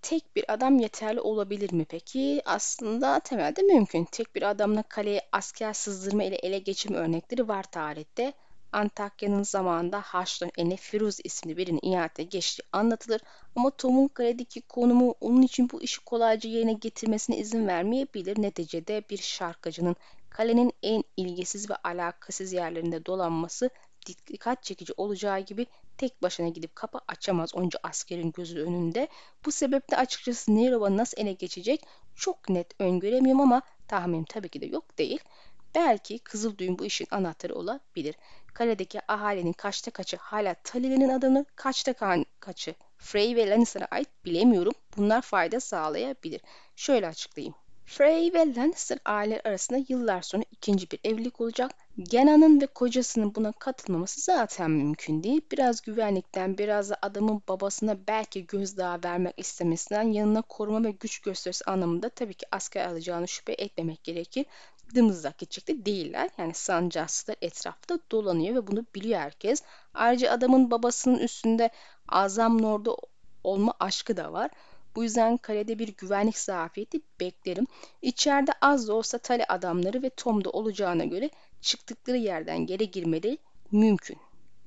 tek 0.03 0.37
bir 0.37 0.53
adam 0.53 0.79
yeterli 0.79 1.21
olabilir 1.21 1.73
mi 1.73 1.85
peki? 1.85 2.43
Aslında 2.45 3.21
temelde 3.21 3.63
mümkün. 3.63 4.05
Tek 4.05 4.35
bir 4.35 4.43
adamla 4.43 4.83
kaleye 4.83 5.21
asker 5.33 5.73
sızdırma 5.73 6.25
ile 6.25 6.37
ele 6.37 6.59
geçirme 6.59 6.97
örnekleri 6.97 7.49
var 7.49 7.63
tarihte. 7.63 8.33
Antakya'nın 8.73 9.43
zamanında 9.43 10.01
Haçlı'nın 10.01 10.53
eline 10.59 10.77
Firuz 10.77 11.19
isimli 11.25 11.57
birinin 11.57 11.81
ihanete 11.83 12.23
geçtiği 12.23 12.63
anlatılır. 12.73 13.21
Ama 13.57 13.71
Tom'un 13.71 14.09
kaledeki 14.09 14.61
konumu 14.61 15.15
onun 15.21 15.43
için 15.43 15.71
bu 15.73 15.83
işi 15.83 16.01
kolayca 16.05 16.51
yerine 16.51 16.73
getirmesine 16.73 17.37
izin 17.37 17.67
vermeyebilir. 17.67 18.43
Neticede 18.43 19.03
bir 19.11 19.19
şarkıcının 19.19 19.97
kalenin 20.31 20.73
en 20.83 21.05
ilgisiz 21.17 21.71
ve 21.71 21.75
alakasız 21.77 22.53
yerlerinde 22.53 23.07
dolanması 23.07 23.71
dikkat 24.07 24.63
çekici 24.63 24.93
olacağı 24.97 25.41
gibi 25.41 25.67
tek 25.99 26.23
başına 26.23 26.49
gidip 26.49 26.77
kapı 26.77 26.99
açamaz 27.09 27.55
onca 27.55 27.79
askerin 27.83 28.33
gözü 28.33 28.61
önünde. 28.61 29.09
Bu 29.45 29.53
sebeple 29.53 29.97
açıkçası 29.97 30.57
Nerova 30.57 30.97
nasıl 30.97 31.23
ele 31.23 31.33
geçecek 31.33 31.87
çok 32.15 32.49
net 32.49 32.81
öngöremiyorum 32.81 33.41
ama 33.41 33.63
tahminim 33.89 34.25
tabii 34.25 34.49
ki 34.49 34.61
de 34.61 34.67
yok 34.67 34.99
değil. 34.99 35.21
Belki 35.75 36.19
Kızıl 36.19 36.59
Düğün 36.59 36.79
bu 36.79 36.85
işin 36.85 37.07
anahtarı 37.11 37.55
olabilir. 37.55 38.15
Kaledeki 38.55 39.01
ahalinin 39.09 39.53
kaçta 39.53 39.91
kaçı 39.91 40.17
hala 40.17 40.55
Talile'nin 40.55 41.09
adını, 41.09 41.47
kaçta 41.57 41.95
kaçı 42.41 42.75
Frey 42.99 43.37
ve 43.37 43.51
Lannister'a 43.51 43.85
ait 43.91 44.09
bilemiyorum. 44.25 44.73
Bunlar 44.97 45.23
fayda 45.23 45.61
sağlayabilir. 45.61 46.41
Şöyle 46.77 47.09
açıklayayım. 47.09 47.55
Frey 47.87 48.33
ve 48.35 48.55
Lannister 48.55 48.99
aileler 49.05 49.41
arasında 49.45 49.85
yıllar 49.89 50.23
sonra 50.23 50.45
ikinci 50.51 50.91
bir 50.91 51.01
evlilik 51.05 51.41
olacak. 51.41 51.71
Gena'nın 51.99 52.61
ve 52.61 52.67
kocasının 52.67 53.35
buna 53.35 53.53
katılmaması 53.53 54.21
zaten 54.21 54.71
mümkün 54.71 55.23
değil. 55.23 55.41
Biraz 55.53 55.81
güvenlikten, 55.81 56.59
biraz 56.59 56.91
da 56.91 56.97
adamın 57.03 57.43
babasına 57.49 57.97
belki 58.09 58.47
gözdağı 58.47 59.01
vermek 59.05 59.35
istemesinden 59.37 60.03
yanına 60.03 60.43
koruma 60.43 60.85
ve 60.85 60.91
güç 60.91 61.19
gösterisi 61.19 61.65
anlamında 61.65 62.09
tabii 62.09 62.35
ki 62.35 62.47
asker 62.53 62.87
alacağını 62.87 63.29
şüphe 63.29 63.53
etmemek 63.53 64.05
gerekir. 64.05 64.47
Dımızdak 64.95 65.39
geçecekte 65.39 65.87
değiller. 65.87 66.31
Yani 66.39 66.55
sancakçılar 66.55 67.37
etrafta 67.43 67.99
dolanıyor 68.11 68.55
ve 68.55 68.67
bunu 68.67 68.87
biliyor 68.95 69.21
herkes. 69.21 69.63
Ayrıca 69.95 70.33
adamın 70.33 70.71
babasının 70.71 71.19
üstünde 71.19 71.71
Azam 72.09 72.63
Lord'u 72.63 72.97
olma 73.45 73.75
aşkı 73.81 74.17
da 74.17 74.33
var. 74.33 74.51
Bu 74.97 75.03
yüzden 75.03 75.37
kalede 75.37 75.79
bir 75.79 75.89
güvenlik 75.89 76.39
zafiyeti 76.39 77.01
beklerim. 77.21 77.67
İçeride 78.03 78.53
az 78.61 78.89
da 78.89 78.95
olsa 78.95 79.19
tale 79.19 79.45
adamları 79.45 80.03
ve 80.03 80.11
Tom 80.11 80.45
da 80.45 80.51
olacağına 80.51 81.05
göre 81.05 81.31
çıktıkları 81.65 82.17
yerden 82.17 82.67
geri 82.67 82.91
girmeleri 82.91 83.39
mümkün. 83.73 84.17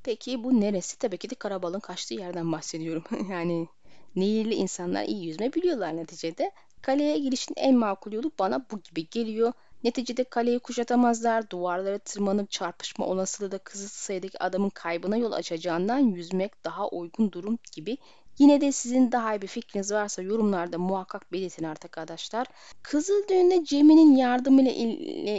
Peki 0.04 0.44
bu 0.44 0.62
neresi? 0.62 1.00
Tabii 1.00 1.18
ki 1.18 1.30
de 1.30 1.36
karabalın 1.36 1.80
kaçtığı 1.80 2.14
yerden 2.14 2.52
bahsediyorum. 2.52 3.04
yani 3.32 3.68
nehirli 4.16 4.54
insanlar 4.54 5.04
iyi 5.04 5.26
yüzme 5.26 5.54
biliyorlar 5.54 5.98
neticede. 5.98 6.52
Kaleye 6.82 7.18
girişin 7.18 7.54
en 7.58 7.76
makul 7.76 8.12
yolu 8.12 8.32
bana 8.40 8.66
bu 8.72 8.80
gibi 8.82 9.10
geliyor. 9.10 9.54
Neticede 9.84 10.24
kaleyi 10.24 10.60
kuşatamazlar. 10.60 11.50
Duvarlara 11.50 12.00
tırmanıp 12.00 12.52
çarpışma 12.52 13.06
olasılığı 13.06 13.52
da 13.52 13.58
kısıtlı 13.58 13.98
sayıdaki 13.98 14.44
adamın 14.44 14.70
kaybına 14.70 15.18
yol 15.18 15.32
açacağından 15.32 16.00
yüzmek 16.00 16.66
daha 16.66 16.90
uygun 16.90 17.32
durum 17.32 17.60
gibi 17.72 17.98
Yine 18.40 18.62
de 18.62 18.72
sizin 18.72 19.12
daha 19.12 19.36
iyi 19.36 19.42
bir 19.42 19.48
fikriniz 19.48 19.92
varsa 19.92 20.22
yorumlarda 20.22 20.78
muhakkak 20.78 21.32
belirtin 21.32 21.64
arkadaşlar. 21.64 22.48
Kızıl 22.84 23.28
Düğün'de 23.30 23.64
Cem'in 23.66 24.16
yardımı 24.16 24.62
ile 24.62 24.74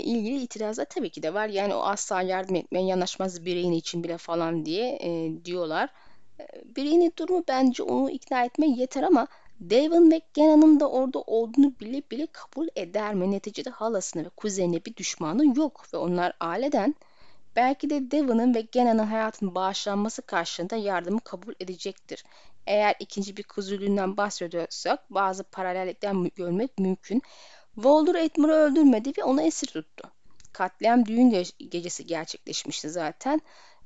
ilgili 0.03 0.43
itirazlar 0.43 0.85
tabii 0.85 1.11
ki 1.11 1.23
de 1.23 1.35
var. 1.35 1.49
Yani 1.49 1.75
o 1.75 1.81
asla 1.81 2.23
yardım 2.23 2.57
etmeye 2.57 2.87
yanaşmaz 2.87 3.45
bireyin 3.45 3.73
için 3.73 4.05
bile 4.05 4.19
falan 4.19 4.65
diye 4.65 4.99
e, 5.03 5.33
diyorlar. 5.45 5.89
E, 6.41 6.47
bireyin 6.77 7.13
durumu 7.19 7.45
bence 7.49 7.83
onu 7.83 8.11
ikna 8.11 8.45
etmeye 8.45 8.73
yeter 8.77 9.03
ama 9.03 9.27
Devon 9.61 10.07
McGannon'ın 10.07 10.81
da 10.81 10.91
orada 10.91 11.21
olduğunu 11.21 11.73
bile 11.81 12.03
bile 12.11 12.27
kabul 12.33 12.69
eder 12.77 13.15
mi? 13.15 13.31
Neticede 13.31 13.71
halasına 13.71 14.25
ve 14.25 14.29
kuzenine 14.29 14.85
bir 14.85 14.97
düşmanı 14.97 15.59
yok 15.59 15.87
ve 15.95 15.97
onlar 15.97 16.33
aileden 16.41 16.95
belki 17.59 17.91
de 17.91 18.11
Devon'ın 18.11 18.55
ve 18.55 18.61
Gannon'ın 18.75 19.07
hayatının 19.07 19.55
bağışlanması 19.55 20.23
karşılığında 20.23 20.77
yardımı 20.77 21.21
kabul 21.21 21.55
edecektir. 21.61 22.25
Eğer 22.67 22.95
ikinci 23.01 23.37
bir 23.37 23.43
kuzulüğünden 23.43 24.17
bahsediyorsak 24.17 25.11
bazı 25.11 25.45
paralellikler 25.45 26.13
görmek 26.37 26.79
mümkün. 26.79 27.23
Voldur 27.77 28.15
Edmur'u 28.15 28.53
öldürmedi 28.53 29.13
ve 29.19 29.25
onu 29.25 29.43
esir 29.43 29.67
tuttu. 29.67 30.11
Katliam 30.53 31.07
düğün 31.07 31.31
gecesi 31.71 32.07
gerçekleşmişti 32.07 32.91
zaten. 32.91 33.41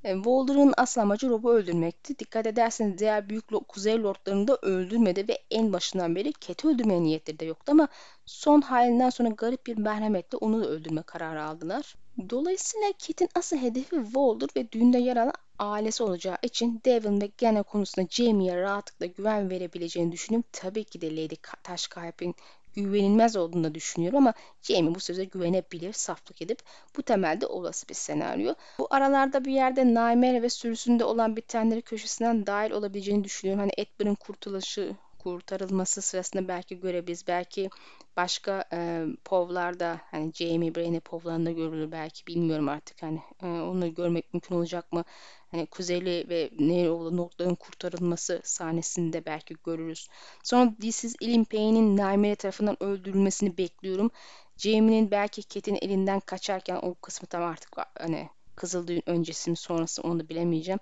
E, 0.05 0.17
Voldor'un 0.17 0.75
asıl 0.77 1.01
amacı 1.01 1.29
Rob'u 1.29 1.51
öldürmekti. 1.51 2.19
Dikkat 2.19 2.47
ederseniz 2.47 2.99
diğer 2.99 3.29
büyük 3.29 3.69
kuzey 3.69 4.03
lordlarını 4.03 4.49
da 4.49 4.59
öldürmedi 4.63 5.29
ve 5.29 5.39
en 5.51 5.73
başından 5.73 6.17
beri 6.17 6.33
Cat'i 6.41 6.69
öldürmeye 6.69 7.03
niyetleri 7.03 7.39
de 7.39 7.45
yoktu 7.45 7.73
ama 7.73 7.89
son 8.27 8.61
halinden 8.61 9.11
sonra 9.11 9.29
garip 9.29 9.67
bir 9.67 9.79
merhametle 9.79 10.39
onu 10.39 10.65
da 10.65 10.69
öldürme 10.69 11.03
kararı 11.03 11.45
aldılar. 11.45 11.95
Dolayısıyla 12.31 12.93
Cat'in 12.99 13.29
asıl 13.35 13.57
hedefi 13.57 13.97
Voldor 14.15 14.49
ve 14.57 14.73
düğünde 14.73 14.99
yer 14.99 15.17
alan 15.17 15.33
ailesi 15.59 16.03
olacağı 16.03 16.37
için 16.43 16.81
Devon 16.85 17.21
ve 17.21 17.31
Gene 17.39 17.63
konusunda 17.63 18.09
Jamie'ye 18.11 18.57
rahatlıkla 18.57 19.07
güven 19.07 19.51
verebileceğini 19.51 20.13
düşünüyorum. 20.13 20.49
Tabii 20.53 20.85
ki 20.85 21.01
de 21.01 21.17
Lady 21.17 21.35
Taşkalp'in 21.63 22.35
güvenilmez 22.77 23.37
olduğunu 23.37 23.65
da 23.65 23.75
düşünüyorum 23.75 24.19
ama 24.19 24.35
Jamie 24.63 24.95
bu 24.95 25.01
söze 25.01 25.25
güvenebilir, 25.25 25.93
saflık 25.93 26.43
edip 26.43 26.59
bu 26.97 27.03
temelde 27.03 27.47
olası 27.47 27.89
bir 27.89 27.95
senaryo. 27.95 28.55
Bu 28.79 28.87
aralarda 28.91 29.45
bir 29.45 29.53
yerde 29.53 29.95
Naimere 29.95 30.43
ve 30.43 30.51
sürüsünde 30.51 31.05
olan 31.05 31.37
bitenleri 31.37 31.83
köşesinden 31.83 32.47
dahil 32.47 32.71
olabileceğini 32.71 33.25
düşünüyorum. 33.25 33.61
Hani 33.61 33.73
Edward'ın 33.77 34.15
kurtuluşu 34.15 34.97
kurtarılması 35.23 36.03
sırasında 36.03 36.49
belki 36.49 36.81
görebiliriz. 36.81 37.25
Belki 37.29 37.71
başka 38.17 38.65
e, 38.73 39.07
povlarda 39.25 40.01
hani 40.11 40.33
Jamie 40.33 40.75
Brain'e 40.75 41.01
povlarında 41.01 41.51
görülür 41.51 41.93
belki 41.93 42.27
bilmiyorum 42.27 42.69
artık 42.69 43.03
hani 43.03 43.23
e, 43.43 43.47
onları 43.47 43.89
görmek 43.91 44.35
mümkün 44.35 44.55
olacak 44.55 44.93
mı? 44.93 45.05
Hani 45.51 45.67
Kuzeyli 45.67 46.29
ve 46.29 46.51
Nehroğlu 46.59 47.17
notların 47.17 47.55
kurtarılması 47.55 48.41
sahnesinde 48.45 49.27
belki 49.27 49.57
görürüz. 49.65 50.09
Sonra 50.45 50.73
This 50.81 51.05
is 51.05 51.15
Ellen 51.23 51.45
Payne'in 51.45 51.97
Naimere 51.97 52.35
tarafından 52.35 52.83
öldürülmesini 52.83 53.59
bekliyorum. 53.59 54.11
Jamie'nin 54.57 55.11
belki 55.11 55.43
Cat'in 55.49 55.79
elinden 55.83 56.21
kaçarken 56.21 56.77
o 56.83 56.95
kısmı 56.95 57.29
tam 57.29 57.43
artık 57.43 57.77
hani 57.99 58.29
Kızıl 58.57 58.87
Düğün 58.87 59.03
öncesi 59.07 59.51
mi 59.51 59.57
sonrası 59.57 60.03
onu 60.03 60.21
da 60.21 60.29
bilemeyeceğim. 60.29 60.81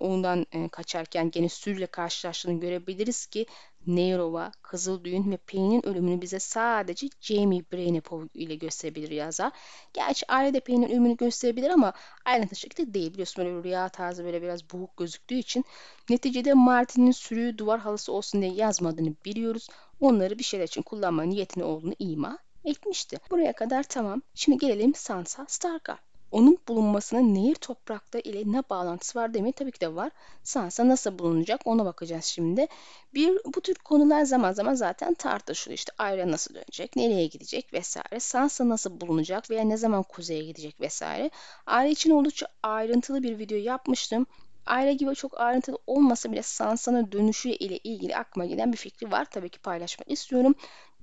Ondan 0.00 0.46
kaçarken 0.72 1.30
gene 1.30 1.48
sürüyle 1.48 1.86
karşılaştığını 1.86 2.60
görebiliriz 2.60 3.26
ki 3.26 3.46
Neyrova, 3.86 4.52
Kızıl 4.62 5.04
Düğün 5.04 5.30
ve 5.30 5.36
Payne'in 5.36 5.86
ölümünü 5.86 6.22
bize 6.22 6.38
sadece 6.38 7.08
Jamie 7.20 7.62
Brainapov 7.72 8.22
ile 8.34 8.54
gösterebilir 8.54 9.10
yazar. 9.10 9.52
Gerçi 9.92 10.32
ailede 10.32 10.60
Payne'in 10.60 10.88
ölümünü 10.88 11.16
gösterebilir 11.16 11.70
ama 11.70 11.92
ayrıntılı 12.24 12.56
şekilde 12.56 12.94
değil. 12.94 13.12
Biliyorsun 13.12 13.44
böyle 13.44 13.62
rüya 13.62 13.88
tarzı 13.88 14.24
böyle 14.24 14.42
biraz 14.42 14.70
boğuk 14.72 14.96
gözüktüğü 14.96 15.34
için. 15.34 15.64
Neticede 16.10 16.54
Martin'in 16.54 17.12
sürüyü 17.12 17.58
duvar 17.58 17.80
halısı 17.80 18.12
olsun 18.12 18.42
diye 18.42 18.52
yazmadığını 18.52 19.14
biliyoruz. 19.24 19.68
Onları 20.00 20.38
bir 20.38 20.44
şeyler 20.44 20.64
için 20.64 20.82
kullanma 20.82 21.22
niyetini 21.22 21.64
olduğunu 21.64 21.94
ima 21.98 22.38
etmişti. 22.64 23.16
Buraya 23.30 23.52
kadar 23.52 23.82
tamam. 23.82 24.22
Şimdi 24.34 24.58
gelelim 24.58 24.94
Sansa 24.94 25.46
Stark'a 25.48 25.98
onun 26.32 26.58
bulunmasının 26.68 27.34
nehir 27.34 27.54
toprakta 27.54 28.18
ile 28.18 28.52
ne 28.52 28.62
bağlantısı 28.70 29.18
var 29.18 29.34
demeyi 29.34 29.52
tabii 29.52 29.72
ki 29.72 29.80
de 29.80 29.94
var. 29.94 30.10
Sansa 30.42 30.88
nasıl 30.88 31.18
bulunacak 31.18 31.60
ona 31.64 31.84
bakacağız 31.84 32.24
şimdi. 32.24 32.66
Bir 33.14 33.38
bu 33.54 33.60
tür 33.60 33.74
konular 33.74 34.24
zaman 34.24 34.52
zaman 34.52 34.74
zaten 34.74 35.14
tartışılıyor. 35.14 35.78
İşte 35.78 35.92
Arya 35.98 36.30
nasıl 36.30 36.54
dönecek, 36.54 36.96
nereye 36.96 37.26
gidecek 37.26 37.72
vesaire. 37.72 38.20
Sansa 38.20 38.68
nasıl 38.68 39.00
bulunacak 39.00 39.50
veya 39.50 39.64
ne 39.64 39.76
zaman 39.76 40.02
kuzeye 40.02 40.44
gidecek 40.44 40.80
vesaire. 40.80 41.30
Arya 41.66 41.90
için 41.90 42.10
oldukça 42.10 42.46
ayrıntılı 42.62 43.22
bir 43.22 43.38
video 43.38 43.58
yapmıştım. 43.58 44.26
Arya 44.66 44.92
gibi 44.92 45.14
çok 45.14 45.40
ayrıntılı 45.40 45.78
olmasa 45.86 46.32
bile 46.32 46.42
Sansa'nın 46.42 47.12
dönüşü 47.12 47.48
ile 47.48 47.78
ilgili 47.78 48.16
aklıma 48.16 48.46
gelen 48.46 48.72
bir 48.72 48.78
fikri 48.78 49.10
var. 49.10 49.24
Tabii 49.24 49.48
ki 49.48 49.58
paylaşmak 49.58 50.10
istiyorum. 50.10 50.54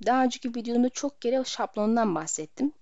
Daha 0.06 0.24
önceki 0.24 0.54
videomda 0.54 0.88
çok 0.88 1.22
kere 1.22 1.44
şablondan 1.44 2.14
bahsettim 2.14 2.72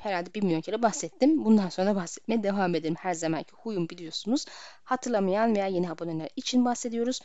herhalde 0.00 0.34
bir 0.34 0.42
milyon 0.42 0.60
kere 0.60 0.82
bahsettim. 0.82 1.44
Bundan 1.44 1.68
sonra 1.68 1.96
bahsetmeye 1.96 2.42
devam 2.42 2.74
edelim. 2.74 2.94
Her 2.98 3.14
zamanki 3.14 3.52
huyum 3.52 3.88
biliyorsunuz. 3.88 4.44
Hatırlamayan 4.84 5.54
veya 5.54 5.66
yeni 5.66 5.90
aboneler 5.90 6.28
için 6.36 6.64
bahsediyoruz. 6.64 7.20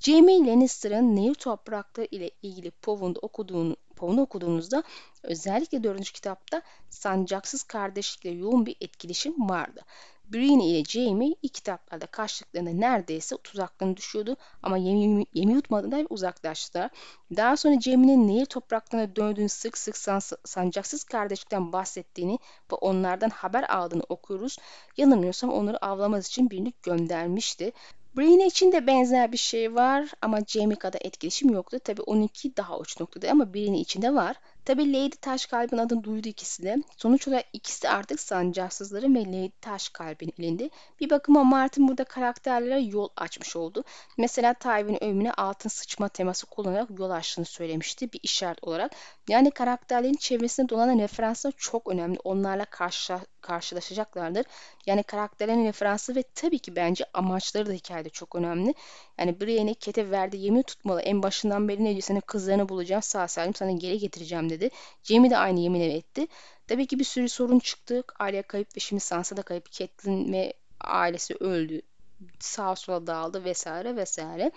Jamie 0.00 0.46
Lannister'ın 0.46 1.16
Nehir 1.16 1.34
Toprakları 1.34 2.08
ile 2.10 2.30
ilgili 2.42 2.70
Pov'un 2.70 3.16
okuduğunu, 3.22 3.76
Pov'unu 3.96 4.20
okuduğunuzda 4.20 4.82
özellikle 5.22 5.82
4. 5.84 6.12
kitapta 6.12 6.62
sancaksız 6.90 7.62
kardeşlikle 7.62 8.30
yoğun 8.30 8.66
bir 8.66 8.76
etkileşim 8.80 9.48
vardı. 9.48 9.80
Brienne 10.32 10.66
ile 10.66 10.84
Jaime 10.84 11.26
ilk 11.26 11.54
kitaplarda 11.54 12.06
karşılıklarında 12.06 12.70
neredeyse 12.70 13.36
tuzaklarına 13.36 13.96
düşüyordu 13.96 14.36
ama 14.62 14.76
yemi, 14.76 15.26
yemi 15.34 15.52
yutmadan 15.52 15.92
da 15.92 16.06
uzaklaştılar. 16.10 16.90
Daha 17.36 17.56
sonra 17.56 17.80
Jaime'nin 17.80 18.28
nehir 18.28 18.46
topraklarına 18.46 19.16
döndüğünü 19.16 19.48
sık 19.48 19.78
sık 19.78 19.96
san, 19.96 20.20
sancaksız 20.44 21.04
kardeşlikten 21.04 21.72
bahsettiğini 21.72 22.38
ve 22.72 22.76
onlardan 22.76 23.30
haber 23.30 23.74
aldığını 23.76 24.02
okuyoruz. 24.08 24.58
Yanılmıyorsam 24.96 25.50
onları 25.50 25.84
avlamaz 25.84 26.26
için 26.26 26.50
birini 26.50 26.72
göndermişti. 26.82 27.72
Brienne 28.16 28.46
için 28.46 28.72
de 28.72 28.86
benzer 28.86 29.32
bir 29.32 29.36
şey 29.36 29.74
var 29.74 30.10
ama 30.22 30.38
Jaime 30.46 30.74
kadar 30.74 31.00
etkileşim 31.04 31.50
yoktu. 31.50 31.78
Tabi 31.84 32.02
12 32.02 32.56
daha 32.56 32.78
uç 32.78 33.00
noktada 33.00 33.30
ama 33.30 33.54
Brienne 33.54 33.80
içinde 33.80 34.14
var. 34.14 34.36
Tabi 34.64 34.92
Lady 34.92 35.16
Taşkalb'in 35.16 35.78
adını 35.78 36.04
duydu 36.04 36.28
ikisi 36.28 36.62
de. 36.62 36.76
Sonuç 36.96 37.28
olarak 37.28 37.44
ikisi 37.52 37.88
artık 37.88 38.20
sancaksızların 38.20 39.14
ve 39.14 39.24
Lady 39.24 39.50
Taşkalb'in 39.60 40.32
elinde. 40.38 40.70
Bir 41.00 41.10
bakıma 41.10 41.44
Martin 41.44 41.88
burada 41.88 42.04
karakterlere 42.04 42.80
yol 42.80 43.08
açmış 43.16 43.56
oldu. 43.56 43.84
Mesela 44.18 44.54
Tywin 44.54 45.04
ölümüne 45.04 45.32
altın 45.32 45.68
sıçma 45.68 46.08
teması 46.08 46.46
kullanarak 46.46 46.88
yol 46.98 47.10
açtığını 47.10 47.44
söylemişti 47.44 48.12
bir 48.12 48.20
işaret 48.22 48.64
olarak. 48.64 48.92
Yani 49.28 49.50
karakterlerin 49.50 50.14
çevresinde 50.14 50.68
dolanan 50.68 50.98
referanslar 50.98 51.52
çok 51.56 51.88
önemli. 51.88 52.18
Onlarla 52.24 52.64
karşı, 52.64 53.18
karşılaşacaklardır. 53.40 54.46
Yani 54.86 55.02
karakterlerin 55.02 55.64
referansı 55.64 56.14
ve 56.14 56.22
tabii 56.34 56.58
ki 56.58 56.76
bence 56.76 57.04
amaçları 57.14 57.66
da 57.66 57.72
hikayede 57.72 58.08
çok 58.08 58.34
önemli. 58.34 58.74
Yani 59.20 59.40
Brienne 59.40 59.74
Kete 59.74 60.10
verdiği 60.10 60.44
yemin 60.44 60.62
tutmalı. 60.62 61.00
En 61.00 61.22
başından 61.22 61.68
beri 61.68 61.84
ne 61.84 61.90
diyor? 61.90 62.02
Senin 62.02 62.20
kızlarını 62.20 62.68
bulacağım 62.68 63.02
sağ 63.02 63.28
salim 63.28 63.54
sana 63.54 63.70
geri 63.70 63.98
getireceğim 63.98 64.50
dedi. 64.50 64.70
Jamie 65.02 65.30
de 65.30 65.36
aynı 65.36 65.60
yemin 65.60 65.80
etti. 65.80 66.26
Tabii 66.66 66.86
ki 66.86 66.98
bir 66.98 67.04
sürü 67.04 67.28
sorun 67.28 67.58
çıktı. 67.58 68.02
Arya 68.18 68.42
kayıp 68.42 68.76
ve 68.76 68.80
şimdi 68.80 69.00
Sansa 69.00 69.36
da 69.36 69.42
kayıp. 69.42 69.72
Catelyn 69.72 70.32
ve 70.32 70.52
ailesi 70.80 71.34
öldü. 71.34 71.82
Sağa 72.38 72.76
sola 72.76 73.06
dağıldı 73.06 73.44
vesaire 73.44 73.96
vesaire. 73.96 74.50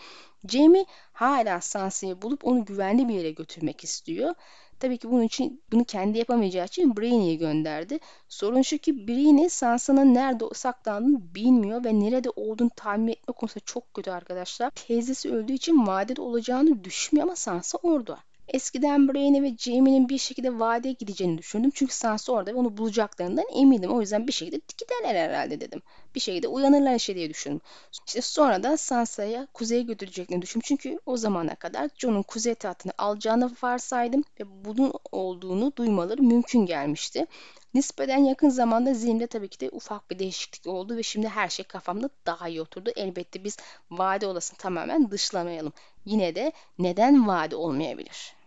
Jamie 0.49 0.85
hala 1.13 1.61
Sansa'yı 1.61 2.21
bulup 2.21 2.45
onu 2.45 2.65
güvenli 2.65 3.07
bir 3.07 3.13
yere 3.13 3.31
götürmek 3.31 3.83
istiyor. 3.83 4.35
Tabii 4.83 4.97
ki 4.97 5.11
bunun 5.11 5.23
için 5.23 5.63
bunu 5.71 5.85
kendi 5.85 6.17
yapamayacağı 6.17 6.65
için 6.65 6.97
Brainy'yi 6.97 7.37
gönderdi. 7.37 7.99
Sorun 8.29 8.61
şu 8.61 8.77
ki 8.77 9.07
Brainy 9.07 9.49
Sansa'nın 9.49 10.13
nerede 10.13 10.45
saklandığını 10.53 11.35
bilmiyor 11.35 11.83
ve 11.83 11.99
nerede 11.99 12.29
olduğunu 12.29 12.69
tahmin 12.75 13.07
etme 13.11 13.33
konusunda 13.33 13.63
çok 13.65 13.93
kötü 13.93 14.11
arkadaşlar. 14.11 14.69
Teyzesi 14.69 15.33
öldüğü 15.33 15.53
için 15.53 15.87
vadede 15.87 16.21
olacağını 16.21 16.83
düşünmüyor 16.83 17.27
ama 17.27 17.35
Sansa 17.35 17.77
orada. 17.83 18.19
Eskiden 18.53 19.07
Brainy 19.07 19.41
ve 19.41 19.57
Jaime'nin 19.57 20.09
bir 20.09 20.17
şekilde 20.17 20.59
vadeye 20.59 20.93
gideceğini 20.93 21.37
düşündüm. 21.37 21.71
Çünkü 21.73 21.93
Sansa 21.93 22.31
orada 22.31 22.51
ve 22.51 22.55
onu 22.55 22.77
bulacaklarından 22.77 23.45
eminim. 23.55 23.91
O 23.91 24.01
yüzden 24.01 24.27
bir 24.27 24.31
şekilde 24.31 24.61
giderler 24.77 25.15
herhalde 25.29 25.61
dedim. 25.61 25.81
Bir 26.15 26.19
şekilde 26.19 26.47
uyanırlar 26.47 26.99
şey 26.99 27.15
diye 27.15 27.29
düşündüm. 27.29 27.61
İşte 27.91 28.21
sonra 28.21 28.63
da 28.63 28.77
Sansa'ya 28.77 29.47
kuzeye 29.53 29.81
götüreceklerini 29.81 30.41
düşündüm. 30.41 30.63
Çünkü 30.65 30.99
o 31.05 31.17
zamana 31.17 31.55
kadar 31.55 31.89
Jon'un 31.97 32.23
kuzey 32.23 32.55
tahtını 32.55 32.91
alacağını 32.97 33.51
varsaydım 33.63 34.23
ve 34.39 34.65
bunun 34.65 34.93
olduğunu 35.11 35.75
duymaları 35.75 36.21
mümkün 36.23 36.65
gelmişti. 36.65 37.25
Nispeten 37.73 38.23
yakın 38.23 38.49
zamanda 38.49 38.93
zihnimde 38.93 39.27
tabii 39.27 39.49
ki 39.49 39.59
de 39.59 39.69
ufak 39.69 40.11
bir 40.11 40.19
değişiklik 40.19 40.67
oldu 40.67 40.97
ve 40.97 41.03
şimdi 41.03 41.27
her 41.27 41.49
şey 41.49 41.65
kafamda 41.65 42.09
daha 42.25 42.49
iyi 42.49 42.61
oturdu. 42.61 42.91
Elbette 42.95 43.43
biz 43.43 43.57
vade 43.91 44.27
olasını 44.27 44.57
tamamen 44.57 45.11
dışlamayalım. 45.11 45.73
Yine 46.05 46.35
de 46.35 46.51
neden 46.79 47.27
vade 47.27 47.55
olmayabilir? 47.55 48.42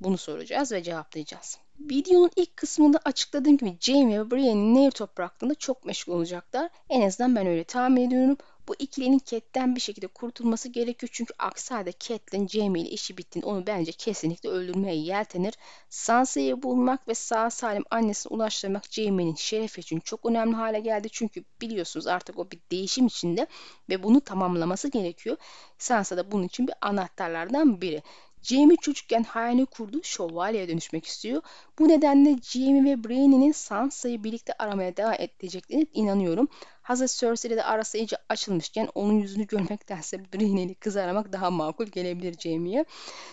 Bunu 0.00 0.18
soracağız 0.18 0.72
ve 0.72 0.82
cevaplayacağız. 0.82 1.58
Videonun 1.80 2.30
ilk 2.36 2.56
kısmında 2.56 3.00
açıkladığım 3.04 3.56
gibi 3.56 3.76
Jamie 3.80 4.20
ve 4.20 4.30
Brienne'in 4.30 4.74
nehir 4.74 4.90
topraklığında 4.90 5.54
çok 5.54 5.84
meşgul 5.84 6.12
olacaklar. 6.12 6.70
En 6.88 7.06
azından 7.06 7.36
ben 7.36 7.46
öyle 7.46 7.64
tahmin 7.64 8.06
ediyorum. 8.06 8.36
Bu 8.68 8.74
ikilinin 8.78 9.20
Cat'ten 9.24 9.76
bir 9.76 9.80
şekilde 9.80 10.06
kurtulması 10.06 10.68
gerekiyor. 10.68 11.10
Çünkü 11.12 11.34
aksi 11.38 11.74
halde 11.74 11.92
Catelyn 11.98 12.48
Jamie 12.48 12.82
ile 12.82 12.90
işi 12.90 13.18
bittiğinde 13.18 13.46
onu 13.46 13.66
bence 13.66 13.92
kesinlikle 13.92 14.48
öldürmeye 14.48 14.96
yeltenir. 14.96 15.54
Sansa'yı 15.90 16.62
bulmak 16.62 17.08
ve 17.08 17.14
sağ 17.14 17.50
salim 17.50 17.84
annesine 17.90 18.34
ulaştırmak 18.34 18.92
Jamie'nin 18.92 19.34
şerefi 19.34 19.80
için 19.80 20.00
çok 20.00 20.26
önemli 20.26 20.56
hale 20.56 20.80
geldi. 20.80 21.08
Çünkü 21.12 21.44
biliyorsunuz 21.60 22.06
artık 22.06 22.38
o 22.38 22.50
bir 22.50 22.60
değişim 22.70 23.06
içinde 23.06 23.46
ve 23.90 24.02
bunu 24.02 24.20
tamamlaması 24.20 24.88
gerekiyor. 24.88 25.36
Sansa 25.78 26.16
da 26.16 26.32
bunun 26.32 26.44
için 26.44 26.68
bir 26.68 26.74
anahtarlardan 26.80 27.80
biri. 27.80 28.02
Jamie 28.42 28.76
çocukken 28.76 29.22
hayalini 29.22 29.66
kurduğu 29.66 30.02
şövalyeye 30.02 30.68
dönüşmek 30.68 31.04
istiyor. 31.06 31.42
Bu 31.78 31.88
nedenle 31.88 32.36
Jamie 32.42 32.84
ve 32.84 33.04
Brainy'nin 33.04 33.52
Sansa'yı 33.52 34.24
birlikte 34.24 34.52
aramaya 34.58 34.96
devam 34.96 35.14
edeceklerine 35.18 35.86
inanıyorum. 35.92 36.48
Hazır 36.82 37.08
Cersei 37.08 37.56
de 37.56 37.64
arası 37.64 37.98
iyice 37.98 38.16
açılmışken 38.28 38.88
onun 38.94 39.12
yüzünü 39.12 39.46
görmektense 39.46 40.18
Brainy'li 40.32 40.74
kız 40.74 40.96
aramak 40.96 41.32
daha 41.32 41.50
makul 41.50 41.86
gelebilir 41.86 42.34
Jamie'ye. 42.38 42.84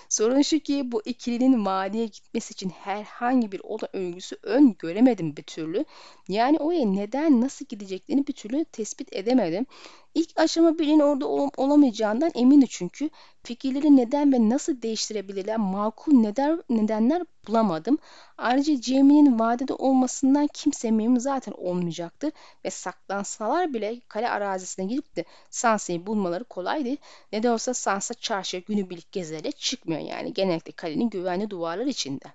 Sorun 0.09 0.41
şu 0.41 0.59
ki 0.59 0.91
bu 0.91 1.01
ikilinin 1.05 1.65
vadiye 1.65 2.05
gitmesi 2.05 2.51
için 2.51 2.69
herhangi 2.69 3.51
bir 3.51 3.61
oda 3.63 3.89
örgüsü 3.93 4.37
ön 4.43 4.75
göremedim 4.79 5.37
bir 5.37 5.43
türlü. 5.43 5.85
Yani 6.27 6.59
oraya 6.59 6.85
neden 6.85 7.41
nasıl 7.41 7.65
gideceklerini 7.65 8.27
bir 8.27 8.33
türlü 8.33 8.65
tespit 8.65 9.13
edemedim. 9.15 9.65
İlk 10.15 10.39
aşama 10.39 10.79
birinin 10.79 10.99
orada 10.99 11.27
ol 11.27 11.49
olamayacağından 11.57 12.31
emindi 12.35 12.67
çünkü. 12.67 13.09
Fikirleri 13.43 13.97
neden 13.97 14.33
ve 14.33 14.49
nasıl 14.49 14.81
değiştirebilirler 14.81 15.57
makul 15.57 16.13
neden, 16.13 16.63
nedenler 16.69 17.23
bulamadım. 17.47 17.97
Ayrıca 18.37 18.81
Jamie'nin 18.81 19.39
vadede 19.39 19.73
olmasından 19.73 20.47
kimse 20.53 20.91
memnun 20.91 21.19
zaten 21.19 21.53
olmayacaktır 21.57 22.31
ve 22.65 22.69
saklansalar 22.69 23.73
bile 23.73 24.01
kale 24.07 24.29
arazisine 24.29 24.85
gidip 24.85 25.15
de 25.15 25.25
Sansa'yı 25.49 26.05
bulmaları 26.05 26.43
kolaydı. 26.43 26.97
Ne 27.31 27.43
de 27.43 27.51
olsa 27.51 27.73
Sansa 27.73 28.13
çarşıya 28.13 28.61
günübirlik 28.67 29.11
gezerek 29.11 29.57
çıkmıyor 29.59 30.01
yani 30.01 30.33
genellikle 30.33 30.71
kalenin 30.71 31.09
güvenli 31.09 31.49
duvarlar 31.49 31.85
içinde. 31.85 32.25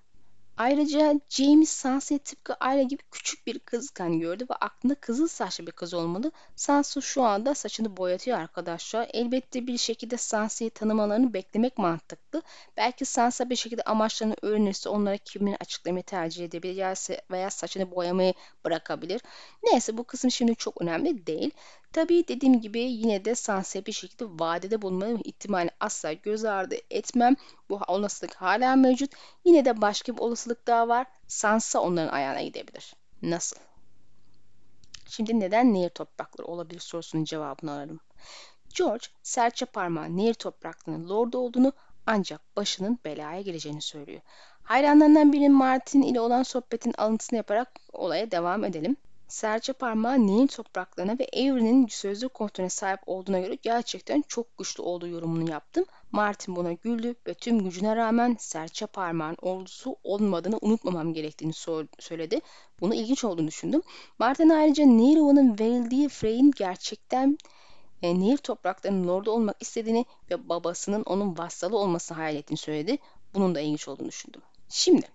Ayrıca 0.60 1.20
James 1.28 1.70
Sansa'yı 1.70 2.18
tıpkı 2.18 2.54
Ayla 2.54 2.82
gibi 2.82 3.02
küçük 3.10 3.46
bir 3.46 3.58
kızken 3.58 4.20
gördü 4.20 4.46
ve 4.50 4.54
aklında 4.54 4.94
kızıl 4.94 5.28
saçlı 5.28 5.66
bir 5.66 5.72
kız 5.72 5.94
olmalı. 5.94 6.32
Sansa 6.56 7.00
şu 7.00 7.22
anda 7.22 7.54
saçını 7.54 7.96
boyatıyor 7.96 8.38
arkadaşlar. 8.38 9.08
Elbette 9.12 9.66
bir 9.66 9.78
şekilde 9.78 10.16
Sansa'yı 10.16 10.70
tanımalarını 10.70 11.34
beklemek 11.34 11.78
mantıklı. 11.78 12.42
Belki 12.76 13.04
Sansa 13.04 13.50
bir 13.50 13.56
şekilde 13.56 13.82
amaçlarını 13.82 14.36
öğrenirse 14.42 14.88
onlara 14.88 15.16
kimliğini 15.16 15.56
açıklamayı 15.60 16.04
tercih 16.04 16.44
edebilir 16.44 17.20
veya 17.30 17.50
saçını 17.50 17.90
boyamayı 17.90 18.34
bırakabilir. 18.64 19.20
Neyse 19.62 19.96
bu 19.98 20.04
kısım 20.04 20.30
şimdi 20.30 20.54
çok 20.56 20.82
önemli 20.82 21.26
değil. 21.26 21.50
Tabii 21.92 22.28
dediğim 22.28 22.60
gibi 22.60 22.80
yine 22.80 23.24
de 23.24 23.34
Sansa'ya 23.34 23.86
bir 23.86 23.92
şekilde 23.92 24.24
vadede 24.24 24.82
bulma 24.82 25.06
ihtimali 25.24 25.70
asla 25.80 26.12
göz 26.12 26.44
ardı 26.44 26.76
etmem. 26.90 27.36
Bu 27.70 27.80
olasılık 27.88 28.34
hala 28.34 28.76
mevcut. 28.76 29.10
Yine 29.44 29.64
de 29.64 29.80
başka 29.80 30.16
bir 30.16 30.20
olasılık 30.20 30.66
daha 30.66 30.88
var. 30.88 31.06
Sansa 31.28 31.80
onların 31.80 32.12
ayağına 32.12 32.42
gidebilir. 32.42 32.94
Nasıl? 33.22 33.56
Şimdi 35.08 35.40
neden 35.40 35.74
nehir 35.74 35.88
toprakları 35.88 36.46
olabilir 36.46 36.80
sorusunun 36.80 37.24
cevabını 37.24 37.72
ararım. 37.72 38.00
George, 38.74 39.06
serçe 39.22 39.66
parmağın 39.66 40.16
nehir 40.16 40.34
topraklarının 40.34 41.08
lordu 41.08 41.38
olduğunu 41.38 41.72
ancak 42.06 42.56
başının 42.56 42.98
belaya 43.04 43.40
gireceğini 43.40 43.82
söylüyor. 43.82 44.20
Hayranlarından 44.62 45.32
birinin 45.32 45.52
Martin 45.52 46.02
ile 46.02 46.20
olan 46.20 46.42
sohbetin 46.42 46.94
alıntısını 46.98 47.36
yaparak 47.36 47.68
olaya 47.92 48.30
devam 48.30 48.64
edelim. 48.64 48.96
Serçe 49.30 49.72
parmağı 49.72 50.26
Nil 50.26 50.48
topraklarına 50.48 51.18
ve 51.18 51.28
Avery'nin 51.34 51.86
sözlük 51.86 52.34
kontrolüne 52.34 52.70
sahip 52.70 53.00
olduğuna 53.06 53.40
göre 53.40 53.58
gerçekten 53.62 54.24
çok 54.28 54.58
güçlü 54.58 54.82
olduğu 54.82 55.08
yorumunu 55.08 55.50
yaptım. 55.50 55.84
Martin 56.12 56.56
buna 56.56 56.72
güldü 56.72 57.14
ve 57.26 57.34
tüm 57.34 57.64
gücüne 57.64 57.96
rağmen 57.96 58.36
serçe 58.38 58.86
parmağın 58.86 59.36
ordusu 59.42 59.96
olmadığını 60.04 60.58
unutmamam 60.60 61.14
gerektiğini 61.14 61.52
söyledi. 61.98 62.40
Bunu 62.80 62.94
ilginç 62.94 63.24
olduğunu 63.24 63.46
düşündüm. 63.46 63.82
Martin 64.18 64.48
ayrıca 64.48 64.84
Nero'nun 64.84 65.58
verildiği 65.58 66.08
Frey'in 66.08 66.50
gerçekten 66.56 67.38
e, 68.02 68.20
Nehir 68.20 68.36
topraklarının 68.36 69.08
lordu 69.08 69.30
olmak 69.30 69.56
istediğini 69.60 70.04
ve 70.30 70.48
babasının 70.48 71.02
onun 71.02 71.38
vassalı 71.38 71.78
olmasını 71.78 72.18
hayal 72.18 72.36
ettiğini 72.36 72.58
söyledi. 72.58 72.98
Bunun 73.34 73.54
da 73.54 73.60
ilginç 73.60 73.88
olduğunu 73.88 74.08
düşündüm. 74.08 74.42
Şimdi 74.68 75.06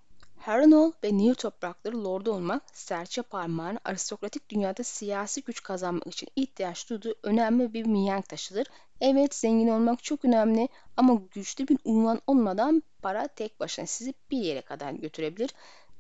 Harrenhal 0.46 0.92
ve 1.04 1.18
Nehir 1.18 1.36
toprakları 1.36 2.04
lordu 2.04 2.32
olmak, 2.32 2.64
serçe 2.74 3.22
parmağın 3.22 3.78
aristokratik 3.86 4.50
dünyada 4.50 4.84
siyasi 4.84 5.44
güç 5.44 5.64
kazanmak 5.64 6.08
için 6.08 6.28
ihtiyaç 6.36 6.90
duyduğu 6.90 7.16
önemli 7.24 7.74
bir 7.74 7.86
mihenk 7.86 8.30
taşıdır. 8.30 8.68
Evet 9.02 9.36
zengin 9.36 9.68
olmak 9.68 10.04
çok 10.04 10.26
önemli 10.26 10.70
ama 10.98 11.22
güçlü 11.32 11.68
bir 11.68 11.78
unvan 11.84 12.22
olmadan 12.28 12.84
para 13.02 13.28
tek 13.28 13.60
başına 13.60 13.86
sizi 13.86 14.14
bir 14.32 14.38
yere 14.38 14.62
kadar 14.62 14.92
götürebilir 14.92 15.50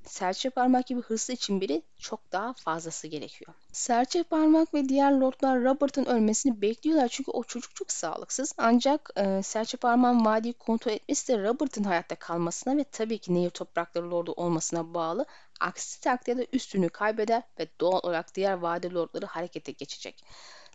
serçe 0.05 0.49
parmak 0.49 0.87
gibi 0.87 1.01
hırslı 1.01 1.33
için 1.33 1.61
biri 1.61 1.81
çok 1.99 2.31
daha 2.31 2.53
fazlası 2.53 3.07
gerekiyor. 3.07 3.53
Serçe 3.71 4.23
parmak 4.23 4.73
ve 4.73 4.89
diğer 4.89 5.11
lordlar 5.11 5.63
Robert'ın 5.63 6.05
ölmesini 6.05 6.61
bekliyorlar 6.61 7.07
çünkü 7.07 7.31
o 7.31 7.43
çocuk 7.43 7.75
çok 7.75 7.91
sağlıksız. 7.91 8.53
Ancak 8.57 9.09
e, 9.15 9.43
serçe 9.43 9.77
parmağın 9.77 10.25
vadiyi 10.25 10.53
kontrol 10.53 10.91
etmesi 10.91 11.27
de 11.27 11.43
Robert'ın 11.43 11.83
hayatta 11.83 12.15
kalmasına 12.15 12.77
ve 12.77 12.83
tabii 12.83 13.17
ki 13.17 13.33
nehir 13.33 13.49
toprakları 13.49 14.11
lordu 14.11 14.31
olmasına 14.31 14.93
bağlı. 14.93 15.25
Aksi 15.59 16.01
takdirde 16.01 16.47
üstünü 16.53 16.89
kaybeder 16.89 17.43
ve 17.59 17.67
doğal 17.79 17.99
olarak 18.03 18.35
diğer 18.35 18.53
vadi 18.53 18.93
lordları 18.93 19.25
harekete 19.25 19.71
geçecek. 19.71 20.23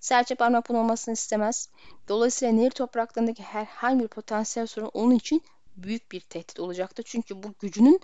Serçe 0.01 0.35
parmak 0.35 0.69
bunun 0.69 0.79
olmasını 0.79 1.15
istemez. 1.15 1.69
Dolayısıyla 2.09 2.55
nehir 2.55 2.71
topraklarındaki 2.71 3.43
herhangi 3.43 4.03
bir 4.03 4.09
potansiyel 4.09 4.67
sorun 4.67 4.91
onun 4.95 5.15
için 5.15 5.43
büyük 5.77 6.13
bir 6.13 6.21
tehdit 6.21 6.61
olacaktır. 6.61 7.05
Çünkü 7.07 7.43
bu 7.43 7.55
gücünün 7.61 8.01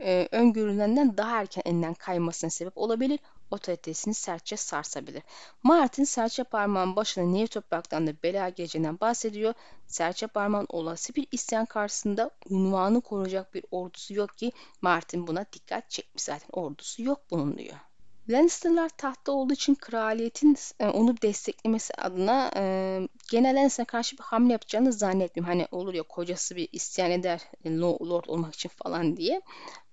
e, 0.00 0.28
öngörülenden 0.32 1.16
daha 1.16 1.40
erken 1.40 1.62
elinden 1.64 1.94
kaymasına 1.94 2.50
sebep 2.50 2.78
olabilir, 2.78 3.18
otoritesini 3.50 4.14
sertçe 4.14 4.56
sarsabilir. 4.56 5.22
Martin 5.62 6.04
serçe 6.04 6.44
parmağın 6.44 6.96
başına 6.96 7.24
Nehir 7.24 7.46
topraktan 7.46 8.06
da 8.06 8.12
bela 8.22 8.48
geleceğinden 8.48 9.00
bahsediyor. 9.00 9.54
Serçe 9.86 10.26
parmağın 10.26 10.66
olası 10.68 11.14
bir 11.14 11.26
isyan 11.32 11.66
karşısında 11.66 12.30
unvanı 12.50 13.00
koruyacak 13.00 13.54
bir 13.54 13.64
ordusu 13.70 14.14
yok 14.14 14.38
ki 14.38 14.52
Martin 14.82 15.26
buna 15.26 15.46
dikkat 15.52 15.90
çekmiş 15.90 16.22
zaten 16.22 16.48
ordusu 16.52 17.02
yok 17.02 17.20
bunun 17.30 17.58
diyor. 17.58 17.76
Lannister'lar 18.28 18.88
tahtta 18.88 19.32
olduğu 19.32 19.52
için 19.52 19.74
kraliyetin 19.74 20.56
e, 20.80 20.86
onu 20.86 21.22
desteklemesi 21.22 21.94
adına 21.94 22.50
e, 22.56 22.62
genel 23.30 23.56
Lannister'a 23.56 23.86
karşı 23.86 24.18
bir 24.18 24.22
hamle 24.22 24.52
yapacağını 24.52 24.92
zannetmiyorum. 24.92 25.52
Hani 25.52 25.68
olur 25.70 25.94
ya 25.94 26.02
kocası 26.02 26.56
bir 26.56 26.68
isyan 26.72 27.10
eder 27.10 27.40
e, 27.64 27.76
lord 27.78 28.24
olmak 28.26 28.54
için 28.54 28.68
falan 28.68 29.16
diye. 29.16 29.42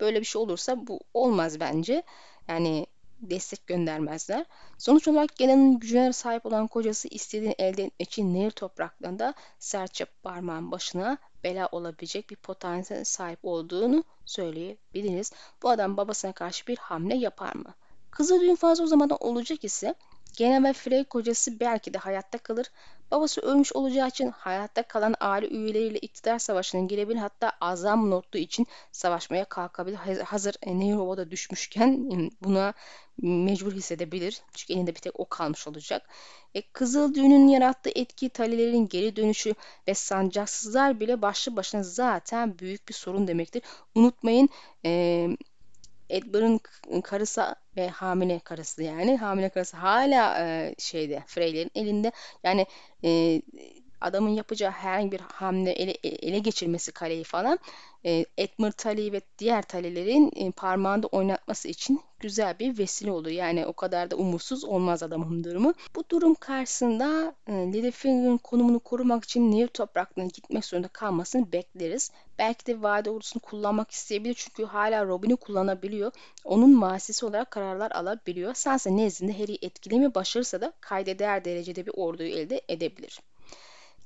Böyle 0.00 0.20
bir 0.20 0.24
şey 0.24 0.42
olursa 0.42 0.86
bu 0.86 1.00
olmaz 1.14 1.60
bence. 1.60 2.02
Yani 2.48 2.86
destek 3.20 3.66
göndermezler. 3.66 4.46
Sonuç 4.78 5.08
olarak 5.08 5.36
gelenin 5.36 5.78
gücüne 5.78 6.12
sahip 6.12 6.46
olan 6.46 6.66
kocası 6.66 7.08
istediğini 7.08 7.54
elde 7.58 7.82
etmek 7.82 8.08
için 8.08 8.34
nehir 8.34 8.50
topraklarında 8.50 9.34
serçe 9.58 10.04
parmağın 10.04 10.72
başına 10.72 11.18
bela 11.44 11.68
olabilecek 11.72 12.30
bir 12.30 12.36
potansiyel 12.36 13.04
sahip 13.04 13.38
olduğunu 13.42 14.04
söyleyebiliriz. 14.24 15.32
Bu 15.62 15.70
adam 15.70 15.96
babasına 15.96 16.32
karşı 16.32 16.66
bir 16.66 16.76
hamle 16.76 17.16
yapar 17.16 17.54
mı? 17.54 17.74
Kızıl 18.12 18.40
düğün 18.40 18.54
fazla 18.54 18.84
uzamadan 18.84 19.18
olacak 19.20 19.64
ise 19.64 19.94
Gene 20.36 20.68
ve 20.68 20.72
Frey 20.72 21.04
kocası 21.04 21.60
belki 21.60 21.94
de 21.94 21.98
hayatta 21.98 22.38
kalır. 22.38 22.66
Babası 23.10 23.40
ölmüş 23.40 23.72
olacağı 23.72 24.08
için 24.08 24.30
hayatta 24.30 24.82
kalan 24.82 25.14
aile 25.20 25.48
üyeleriyle 25.48 25.98
iktidar 25.98 26.38
savaşına 26.38 26.80
girebilir. 26.86 27.18
Hatta 27.18 27.52
azam 27.60 28.10
notlu 28.10 28.38
için 28.38 28.66
savaşmaya 28.92 29.44
kalkabilir. 29.44 29.96
Hazır 30.24 30.54
e, 30.62 30.78
Nehruova 30.78 31.30
düşmüşken 31.30 32.10
e, 32.10 32.30
buna 32.44 32.74
mecbur 33.22 33.72
hissedebilir. 33.72 34.40
Çünkü 34.54 34.72
elinde 34.72 34.94
bir 34.94 35.00
tek 35.00 35.20
o 35.20 35.28
kalmış 35.28 35.68
olacak. 35.68 36.08
E, 36.54 36.62
Kızıl 36.62 37.14
Düğün'ün 37.14 37.48
yarattığı 37.48 37.90
etki 37.94 38.28
talelerin 38.28 38.88
geri 38.88 39.16
dönüşü 39.16 39.54
ve 39.88 39.94
sancaksızlar 39.94 41.00
bile 41.00 41.22
başlı 41.22 41.56
başına 41.56 41.82
zaten 41.82 42.58
büyük 42.58 42.88
bir 42.88 42.94
sorun 42.94 43.28
demektir. 43.28 43.62
Unutmayın 43.94 44.48
e, 44.84 45.28
Edward'ın 46.12 46.60
karısı 47.00 47.54
ve 47.76 47.88
hamile 47.88 48.38
karısı 48.38 48.82
yani. 48.82 49.16
Hamile 49.16 49.48
karısı 49.48 49.76
hala 49.76 50.38
e, 50.40 50.74
şeyde 50.78 51.22
Freyler'in 51.26 51.70
elinde. 51.74 52.12
Yani 52.44 52.66
e, 53.04 53.42
adamın 54.02 54.30
yapacağı 54.30 54.70
herhangi 54.70 55.12
bir 55.12 55.20
hamle 55.20 55.72
ele, 55.72 55.92
ele 56.02 56.38
geçirmesi 56.38 56.92
kaleyi 56.92 57.24
falan 57.24 57.58
e, 58.04 58.24
Edmund 58.38 58.72
Tully 58.72 59.12
ve 59.12 59.20
diğer 59.38 59.62
Tully'lerin 59.62 60.30
e, 60.36 60.50
parmağında 60.50 61.06
oynatması 61.06 61.68
için 61.68 62.00
güzel 62.20 62.58
bir 62.58 62.78
vesile 62.78 63.10
olur. 63.10 63.30
Yani 63.30 63.66
o 63.66 63.72
kadar 63.72 64.10
da 64.10 64.16
umutsuz 64.16 64.64
olmaz 64.64 65.02
adamın 65.02 65.44
durumu. 65.44 65.74
Bu 65.96 66.04
durum 66.10 66.34
karşısında 66.34 67.34
e, 67.46 67.52
Littlefinger'ın 67.52 68.38
konumunu 68.38 68.80
korumak 68.80 69.24
için 69.24 69.52
Nehir 69.52 69.68
topraklarına 69.68 70.30
gitmek 70.34 70.64
zorunda 70.64 70.88
kalmasını 70.88 71.52
bekleriz. 71.52 72.10
Belki 72.38 72.66
de 72.66 72.82
vade 72.82 73.10
ordusunu 73.10 73.42
kullanmak 73.42 73.90
isteyebilir 73.90 74.34
çünkü 74.34 74.64
hala 74.64 75.06
Robin'i 75.06 75.36
kullanabiliyor. 75.36 76.12
Onun 76.44 76.76
masisi 76.76 77.26
olarak 77.26 77.50
kararlar 77.50 77.90
alabiliyor. 77.90 78.54
Sansa 78.54 78.90
nezdinde 78.90 79.38
Harry'i 79.38 79.58
etkilemeyi 79.62 80.14
başarırsa 80.14 80.60
da 80.60 80.72
kaydeder 80.80 81.44
derecede 81.44 81.86
bir 81.86 81.92
orduyu 81.96 82.28
elde 82.28 82.60
edebilir. 82.68 83.20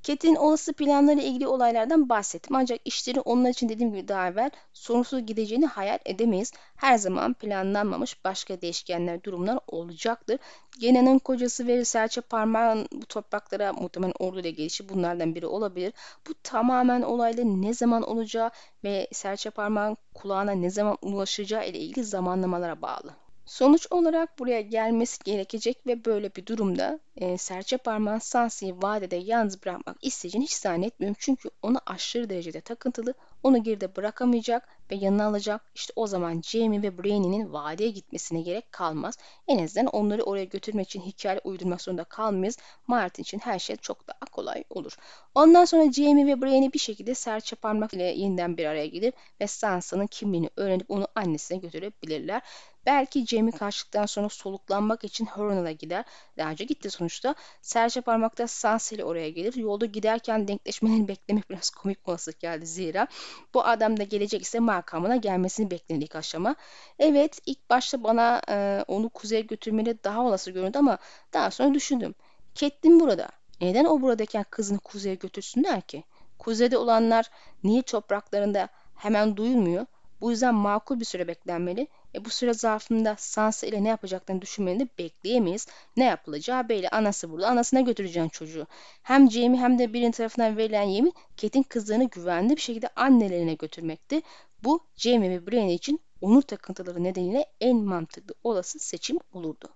Ket'in 0.07 0.35
olası 0.35 0.73
planları 0.73 1.21
ilgili 1.21 1.47
olaylardan 1.47 2.09
bahsettim. 2.09 2.57
Ancak 2.57 2.81
işleri 2.85 3.21
onlar 3.21 3.51
için 3.51 3.69
dediğim 3.69 3.93
gibi 3.93 4.09
daha 4.09 4.29
evvel 4.29 4.51
sorunsuz 4.73 5.27
gideceğini 5.27 5.67
hayal 5.67 5.99
edemeyiz. 6.05 6.53
Her 6.77 6.99
zaman 6.99 7.35
planlanmamış 7.35 8.25
başka 8.25 8.61
değişkenler, 8.61 9.23
durumlar 9.23 9.59
olacaktır. 9.67 10.39
Gena'nın 10.81 11.19
kocası 11.19 11.67
ve 11.67 11.85
serçe 11.85 12.21
parmağın 12.21 12.89
bu 12.93 13.07
topraklara 13.07 13.73
muhtemelen 13.73 14.15
orduyla 14.19 14.51
gelişi 14.51 14.89
bunlardan 14.89 15.35
biri 15.35 15.47
olabilir. 15.47 15.93
Bu 16.29 16.35
tamamen 16.43 17.03
olayların 17.03 17.63
ne 17.63 17.75
zaman 17.75 18.03
olacağı 18.03 18.51
ve 18.85 19.09
serçe 19.13 19.51
parmağın 19.51 19.97
kulağına 20.15 20.53
ne 20.53 20.71
zaman 20.71 20.99
ulaşacağı 21.03 21.69
ile 21.69 21.79
ilgili 21.79 22.05
zamanlamalara 22.05 22.83
bağlı. 22.83 23.26
Sonuç 23.47 23.87
olarak 23.91 24.39
buraya 24.39 24.61
gelmesi 24.61 25.25
gerekecek 25.25 25.87
ve 25.87 26.05
böyle 26.05 26.35
bir 26.35 26.47
durumda 26.47 27.01
e, 27.17 27.39
serçe 27.39 27.77
parmağın 27.77 28.19
Sansa'yı 28.19 28.75
vadede 28.83 29.17
yalnız 29.17 29.63
bırakmak 29.63 29.97
isteyeceğini 30.03 30.45
hiç 30.45 30.53
zannetmiyorum. 30.53 31.17
Çünkü 31.21 31.51
ona 31.63 31.81
aşırı 31.87 32.31
derecede 32.31 32.61
takıntılı, 32.61 33.15
onu 33.43 33.63
geride 33.63 33.97
bırakamayacak 33.97 34.69
ve 34.91 34.95
yanına 34.95 35.27
alacak. 35.27 35.63
İşte 35.75 35.93
o 35.97 36.07
zaman 36.07 36.43
Jamie 36.45 36.83
ve 36.83 36.99
Brainy'nin 36.99 37.53
vadeye 37.53 37.91
gitmesine 37.91 38.43
gerek 38.43 38.73
kalmaz. 38.73 39.19
En 39.49 39.65
azından 39.65 39.87
onları 39.87 40.23
oraya 40.23 40.45
götürmek 40.45 40.87
için 40.87 41.01
hikaye 41.01 41.41
uydurmak 41.45 41.83
zorunda 41.83 42.05
kalmayız. 42.05 42.59
Martin 42.87 43.23
için 43.23 43.39
her 43.39 43.59
şey 43.59 43.77
çok 43.77 44.09
daha 44.09 44.31
kolay 44.33 44.65
olur. 44.71 44.97
Ondan 45.35 45.65
sonra 45.65 45.93
Jamie 45.93 46.27
ve 46.27 46.43
Brainy 46.43 46.73
bir 46.73 46.79
şekilde 46.79 47.15
serçe 47.15 47.57
parmak 47.57 47.95
ile 47.95 48.05
yeniden 48.05 48.57
bir 48.57 48.65
araya 48.67 48.87
gelir 48.87 49.13
ve 49.41 49.47
Sansa'nın 49.47 50.07
kimliğini 50.07 50.51
öğrenip 50.57 50.91
onu 50.91 51.09
annesine 51.15 51.59
götürebilirler. 51.59 52.43
Belki 52.87 53.27
Jamie 53.27 53.53
kaçtıktan 53.53 54.07
sonra 54.07 54.29
soluklanmak 54.29 55.05
için 55.05 55.27
Hornell'a 55.27 55.73
gider. 55.73 56.05
Daha 56.39 56.51
önce 56.51 56.65
gitti 56.65 56.91
sonuçta. 56.91 57.35
Serçe 57.63 58.01
parmakta 58.01 58.47
Sansa 58.47 58.97
ile 58.97 59.05
oraya 59.05 59.31
gelir. 59.31 59.55
Yolda 59.55 59.87
giderken 59.87 60.49
denkleşmelerini 60.49 61.09
beklemek 61.09 61.51
biraz 61.51 61.71
komik 61.71 62.09
olasılık 62.09 62.41
geldi 62.41 62.67
zira. 62.67 63.07
Bu 63.55 63.65
adam 63.65 63.97
da 63.97 64.03
gelecek 64.03 64.43
ise 64.43 64.61
makamına 64.61 65.17
gelmesini 65.17 65.71
bekledik 65.71 66.17
aşama. 66.17 66.57
Evet 66.99 67.39
ilk 67.47 67.71
başta 67.71 68.05
bana 68.05 68.43
e, 68.49 68.85
onu 68.89 69.09
kuzeye 69.09 69.41
götürmeleri 69.41 70.05
daha 70.05 70.23
olası 70.23 70.51
göründü 70.51 70.79
ama 70.79 70.99
daha 71.33 71.51
sonra 71.51 71.75
düşündüm. 71.75 72.15
Catelyn 72.55 73.01
burada. 73.01 73.29
Neden 73.61 73.85
o 73.85 74.03
buradayken 74.03 74.45
kızını 74.51 74.79
kuzeye 74.79 75.15
götürsünler 75.15 75.81
ki? 75.81 76.05
Kuzeyde 76.39 76.79
olanlar 76.79 77.31
Nil 77.65 77.83
topraklarında 77.83 78.69
hemen 78.95 79.37
duyulmuyor. 79.37 79.87
Bu 80.21 80.31
yüzden 80.31 80.55
makul 80.55 81.01
bir 81.01 81.05
süre 81.05 81.29
beklenmeli. 81.29 81.89
E 82.17 82.25
bu 82.25 82.31
süre 82.31 82.55
zarfında 82.55 83.15
Sansa 83.19 83.67
ile 83.67 83.85
ne 83.85 83.89
yapacaklarını 83.89 84.43
düşünmelerini 84.43 84.89
bekleyemeyiz. 84.99 85.67
Ne 85.97 86.05
yapılacağı 86.05 86.69
belli. 86.69 86.89
Anası 86.89 87.31
burada. 87.31 87.49
Anasına 87.49 87.81
götüreceğin 87.81 88.29
çocuğu. 88.29 88.67
Hem 89.03 89.31
Jaime 89.31 89.59
hem 89.59 89.79
de 89.79 89.93
birinin 89.93 90.11
tarafından 90.11 90.57
verilen 90.57 90.83
yemin 90.83 91.13
Ket'in 91.37 91.63
kızlarını 91.63 92.05
güvenli 92.05 92.57
bir 92.57 92.61
şekilde 92.61 92.89
annelerine 92.97 93.55
götürmekti. 93.55 94.23
Bu 94.65 94.81
Jaime 94.97 95.31
ve 95.31 95.47
Brienne 95.47 95.75
için 95.75 96.01
onur 96.21 96.43
takıntıları 96.43 97.05
nedeniyle 97.05 97.47
en 97.61 97.77
mantıklı 97.77 98.35
olası 98.45 98.79
seçim 98.79 99.19
olurdu. 99.33 99.69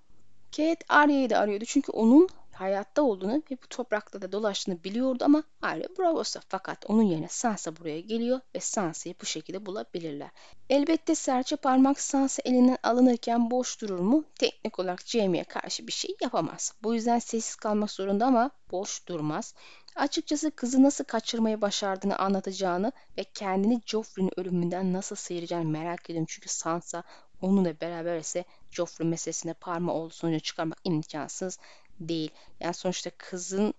Cat 0.52 0.84
Arya'yı 0.88 1.30
da 1.30 1.38
arıyordu 1.38 1.64
çünkü 1.64 1.92
onun 1.92 2.28
hayatta 2.60 3.02
olduğunu 3.02 3.42
ve 3.50 3.56
bu 3.62 3.66
toprakta 3.70 4.22
da 4.22 4.32
dolaştığını 4.32 4.84
biliyordu 4.84 5.24
ama 5.24 5.42
Arya 5.62 5.88
Bravos'ta. 5.98 6.40
Fakat 6.48 6.84
onun 6.88 7.02
yerine 7.02 7.28
Sansa 7.28 7.76
buraya 7.76 8.00
geliyor 8.00 8.40
ve 8.54 8.60
Sansa'yı 8.60 9.14
bu 9.22 9.26
şekilde 9.26 9.66
bulabilirler. 9.66 10.30
Elbette 10.70 11.14
serçe 11.14 11.56
parmak 11.56 12.00
Sansa 12.00 12.42
elinden 12.44 12.78
alınırken 12.82 13.50
boş 13.50 13.80
durur 13.80 13.98
mu? 13.98 14.24
Teknik 14.38 14.78
olarak 14.78 15.06
Jaime'ye 15.06 15.44
karşı 15.44 15.86
bir 15.86 15.92
şey 15.92 16.16
yapamaz. 16.22 16.74
Bu 16.82 16.94
yüzden 16.94 17.18
sessiz 17.18 17.54
kalmak 17.56 17.90
zorunda 17.90 18.26
ama 18.26 18.50
boş 18.70 19.08
durmaz. 19.08 19.54
Açıkçası 19.96 20.50
kızı 20.50 20.82
nasıl 20.82 21.04
kaçırmayı 21.04 21.60
başardığını 21.60 22.18
anlatacağını 22.18 22.92
ve 23.18 23.24
kendini 23.24 23.80
Joffrey'nin 23.86 24.40
ölümünden 24.40 24.92
nasıl 24.92 25.16
sıyıracağını 25.16 25.68
merak 25.68 26.10
ediyorum. 26.10 26.26
Çünkü 26.28 26.48
Sansa 26.48 27.02
onunla 27.42 27.80
beraber 27.80 28.18
ise 28.18 28.44
Joffrey 28.70 29.08
meselesine 29.08 29.54
parmağı 29.54 29.94
olduğu 29.94 30.14
sonucu 30.14 30.40
çıkarmak 30.40 30.78
imkansız 30.84 31.58
değil. 32.00 32.30
Yani 32.60 32.74
sonuçta 32.74 33.10
kızın 33.18 33.74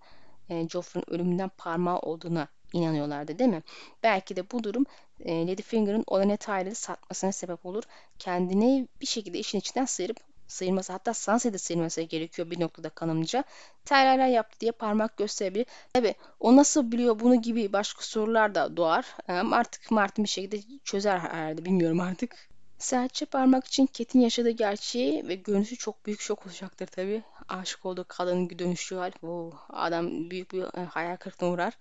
e, 0.50 0.68
Joffrey'nin 0.68 1.14
ölümünden 1.14 1.50
parmağı 1.58 1.98
olduğuna 1.98 2.48
inanıyorlardı 2.72 3.38
değil 3.38 3.50
mi? 3.50 3.62
Belki 4.02 4.36
de 4.36 4.50
bu 4.50 4.64
durum 4.64 4.84
e, 5.20 5.46
Ladyfinger'ın 5.46 6.04
Olenna 6.06 6.36
Tyler'ı 6.36 6.74
satmasına 6.74 7.32
sebep 7.32 7.66
olur. 7.66 7.82
Kendini 8.18 8.88
bir 9.00 9.06
şekilde 9.06 9.38
işin 9.38 9.58
içinden 9.58 9.84
sıyırıp 9.84 10.16
sıyırması 10.48 10.92
hatta 10.92 11.14
Sansa'yı 11.14 11.54
da 11.54 11.58
sıyırması 11.58 12.02
gerekiyor 12.02 12.50
bir 12.50 12.60
noktada 12.60 12.88
kanımca. 12.88 13.44
Tyler'ler 13.84 14.28
yaptı 14.28 14.60
diye 14.60 14.72
parmak 14.72 15.16
gösterebilir. 15.16 15.66
Tabi 15.94 16.14
o 16.40 16.56
nasıl 16.56 16.92
biliyor 16.92 17.20
bunu 17.20 17.42
gibi 17.42 17.72
başka 17.72 18.02
sorular 18.02 18.54
da 18.54 18.76
doğar. 18.76 19.16
Ama 19.28 19.56
artık 19.56 19.90
Martin 19.90 20.24
bir 20.24 20.28
şekilde 20.28 20.60
çözer 20.84 21.18
herhalde 21.18 21.64
bilmiyorum 21.64 22.00
artık. 22.00 22.36
Serçe 22.78 23.26
parmak 23.26 23.66
için 23.66 23.86
Ket'in 23.86 24.20
yaşadığı 24.20 24.50
gerçeği 24.50 25.28
ve 25.28 25.34
görünüşü 25.34 25.76
çok 25.76 26.06
büyük 26.06 26.20
şok 26.20 26.46
olacaktır 26.46 26.86
tabi. 26.86 27.22
Aşık 27.48 27.86
olduğu 27.86 28.04
kadının 28.08 28.58
dönüşü 28.58 28.96
hal. 28.96 29.12
Oh, 29.22 29.52
adam 29.68 30.30
büyük 30.30 30.52
bir 30.52 30.62
e, 30.62 30.84
hayal 30.84 31.16
kırıklığına 31.16 31.50
uğrar. 31.52 31.78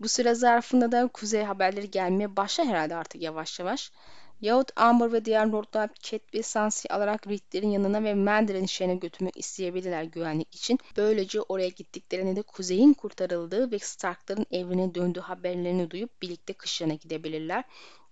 Bu 0.00 0.08
süre 0.08 0.34
zarfında 0.34 0.92
da 0.92 1.08
kuzey 1.08 1.42
haberleri 1.42 1.90
gelmeye 1.90 2.36
başlar 2.36 2.66
herhalde 2.66 2.96
artık 2.96 3.22
yavaş 3.22 3.60
yavaş. 3.60 3.92
Yahut 4.40 4.70
Amber 4.76 5.12
ve 5.12 5.24
diğer 5.24 5.46
lordlar 5.46 5.90
Cat 6.02 6.34
ve 6.34 6.42
Sansa 6.42 6.94
alarak 6.94 7.26
Reed'lerin 7.26 7.68
yanına 7.68 8.04
ve 8.04 8.14
Mandarin 8.14 8.66
şehrine 8.66 8.94
götürmek 8.94 9.36
isteyebilirler 9.36 10.02
güvenlik 10.02 10.54
için. 10.54 10.78
Böylece 10.96 11.40
oraya 11.40 11.68
gittiklerinde 11.68 12.36
de 12.36 12.42
kuzeyin 12.42 12.92
kurtarıldığı 12.92 13.72
ve 13.72 13.78
Starkların 13.78 14.46
evrine 14.50 14.94
döndüğü 14.94 15.20
haberlerini 15.20 15.90
duyup 15.90 16.22
birlikte 16.22 16.52
kışlarına 16.52 16.94
gidebilirler. 16.94 17.64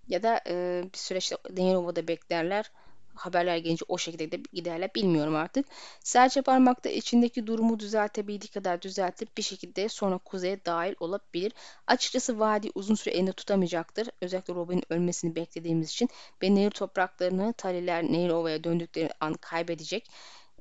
Ya 0.07 0.23
da 0.23 0.41
e, 0.47 0.83
bir 0.93 0.97
süreçte 0.97 1.37
Denirova'da 1.49 2.07
beklerler. 2.07 2.71
Haberler 3.15 3.57
gelince 3.57 3.85
o 3.87 3.97
şekilde 3.97 4.31
de 4.31 4.43
giderler 4.53 4.89
bilmiyorum 4.95 5.35
artık. 5.35 5.65
Serçe 6.03 6.41
parmakta 6.41 6.89
içindeki 6.89 7.47
durumu 7.47 7.79
düzeltebildiği 7.79 8.51
kadar 8.51 8.81
düzeltip 8.81 9.37
bir 9.37 9.43
şekilde 9.43 9.89
sonra 9.89 10.17
kuzeye 10.17 10.65
dahil 10.65 10.95
olabilir. 10.99 11.53
Açıkçası 11.87 12.39
vadi 12.39 12.71
uzun 12.75 12.95
süre 12.95 13.13
elinde 13.15 13.33
tutamayacaktır. 13.33 14.09
Özellikle 14.21 14.55
Robin'in 14.55 14.83
ölmesini 14.89 15.35
beklediğimiz 15.35 15.89
için 15.89 16.09
ve 16.43 16.55
nehir 16.55 16.71
topraklarını 16.71 17.53
Taliler 17.53 18.03
Nehir 18.03 18.63
döndükleri 18.63 19.09
an 19.19 19.33
kaybedecek. 19.33 20.09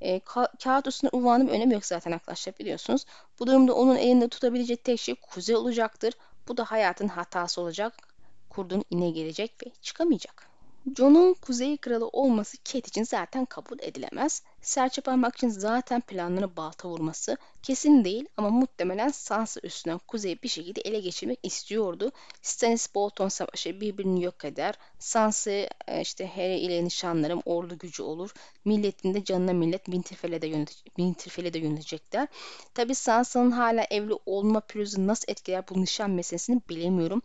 E, 0.01 0.19
ka- 0.19 0.63
kağıt 0.65 0.87
üstünde 0.87 1.17
Uvan'ın 1.17 1.47
bir 1.49 1.53
önemi 1.53 1.75
yok 1.75 1.87
zaten 1.87 2.13
arkadaşlar 2.13 2.59
biliyorsunuz. 2.59 3.05
Bu 3.39 3.47
durumda 3.47 3.75
onun 3.75 3.97
elinde 3.97 4.29
tutabileceği 4.29 4.77
tek 4.77 5.01
şey 5.01 5.15
kuzey 5.15 5.57
olacaktır. 5.57 6.15
Bu 6.49 6.57
da 6.57 6.65
hayatın 6.65 7.09
hatası 7.09 7.61
olacak 7.61 7.95
kurdun 8.51 8.85
ine 8.91 9.11
gelecek 9.11 9.67
ve 9.67 9.71
çıkamayacak. 9.83 10.52
John'un 10.87 11.35
Kuzey 11.35 11.77
Kralı 11.77 12.09
olması 12.09 12.57
Kate 12.57 12.79
için 12.79 13.03
zaten 13.03 13.45
kabul 13.45 13.79
edilemez. 13.83 14.43
Serçe 14.61 15.03
parmak 15.03 15.37
için 15.37 15.49
zaten 15.49 16.01
planlarına 16.01 16.57
balta 16.57 16.89
vurması 16.89 17.37
kesin 17.63 18.05
değil 18.05 18.27
ama 18.37 18.51
muhtemelen 18.51 19.09
Sansa 19.09 19.61
üstünden 19.63 19.99
Kuzey'i 19.99 20.43
bir 20.43 20.49
şekilde 20.49 20.81
ele 20.81 21.01
geçirmek 21.01 21.39
istiyordu. 21.43 22.13
Stannis 22.43 22.95
Bolton 22.95 23.29
savaşı 23.29 23.81
birbirini 23.81 24.25
yok 24.25 24.45
eder. 24.45 24.75
Sansa 24.99 25.51
e, 25.51 26.01
işte 26.01 26.27
Harry 26.27 26.59
ile 26.59 26.85
nişanlarım 26.85 27.43
ordu 27.45 27.79
gücü 27.79 28.03
olur. 28.03 28.35
Milletin 28.65 29.15
de 29.15 29.25
canına 29.25 29.53
millet 29.53 29.85
Winterfell'e 29.85 30.43
de, 30.43 30.47
yönet 30.47 30.71
Winterfell'e 30.85 31.53
de 31.53 31.59
yönelecekler. 31.59 32.29
Tabi 32.75 32.95
Sansa'nın 32.95 33.51
hala 33.51 33.85
evli 33.91 34.15
olma 34.27 34.61
pürüzü 34.61 35.07
nasıl 35.07 35.25
etkiler 35.29 35.69
bu 35.69 35.83
nişan 35.83 36.11
meselesini 36.11 36.61
bilemiyorum 36.69 37.23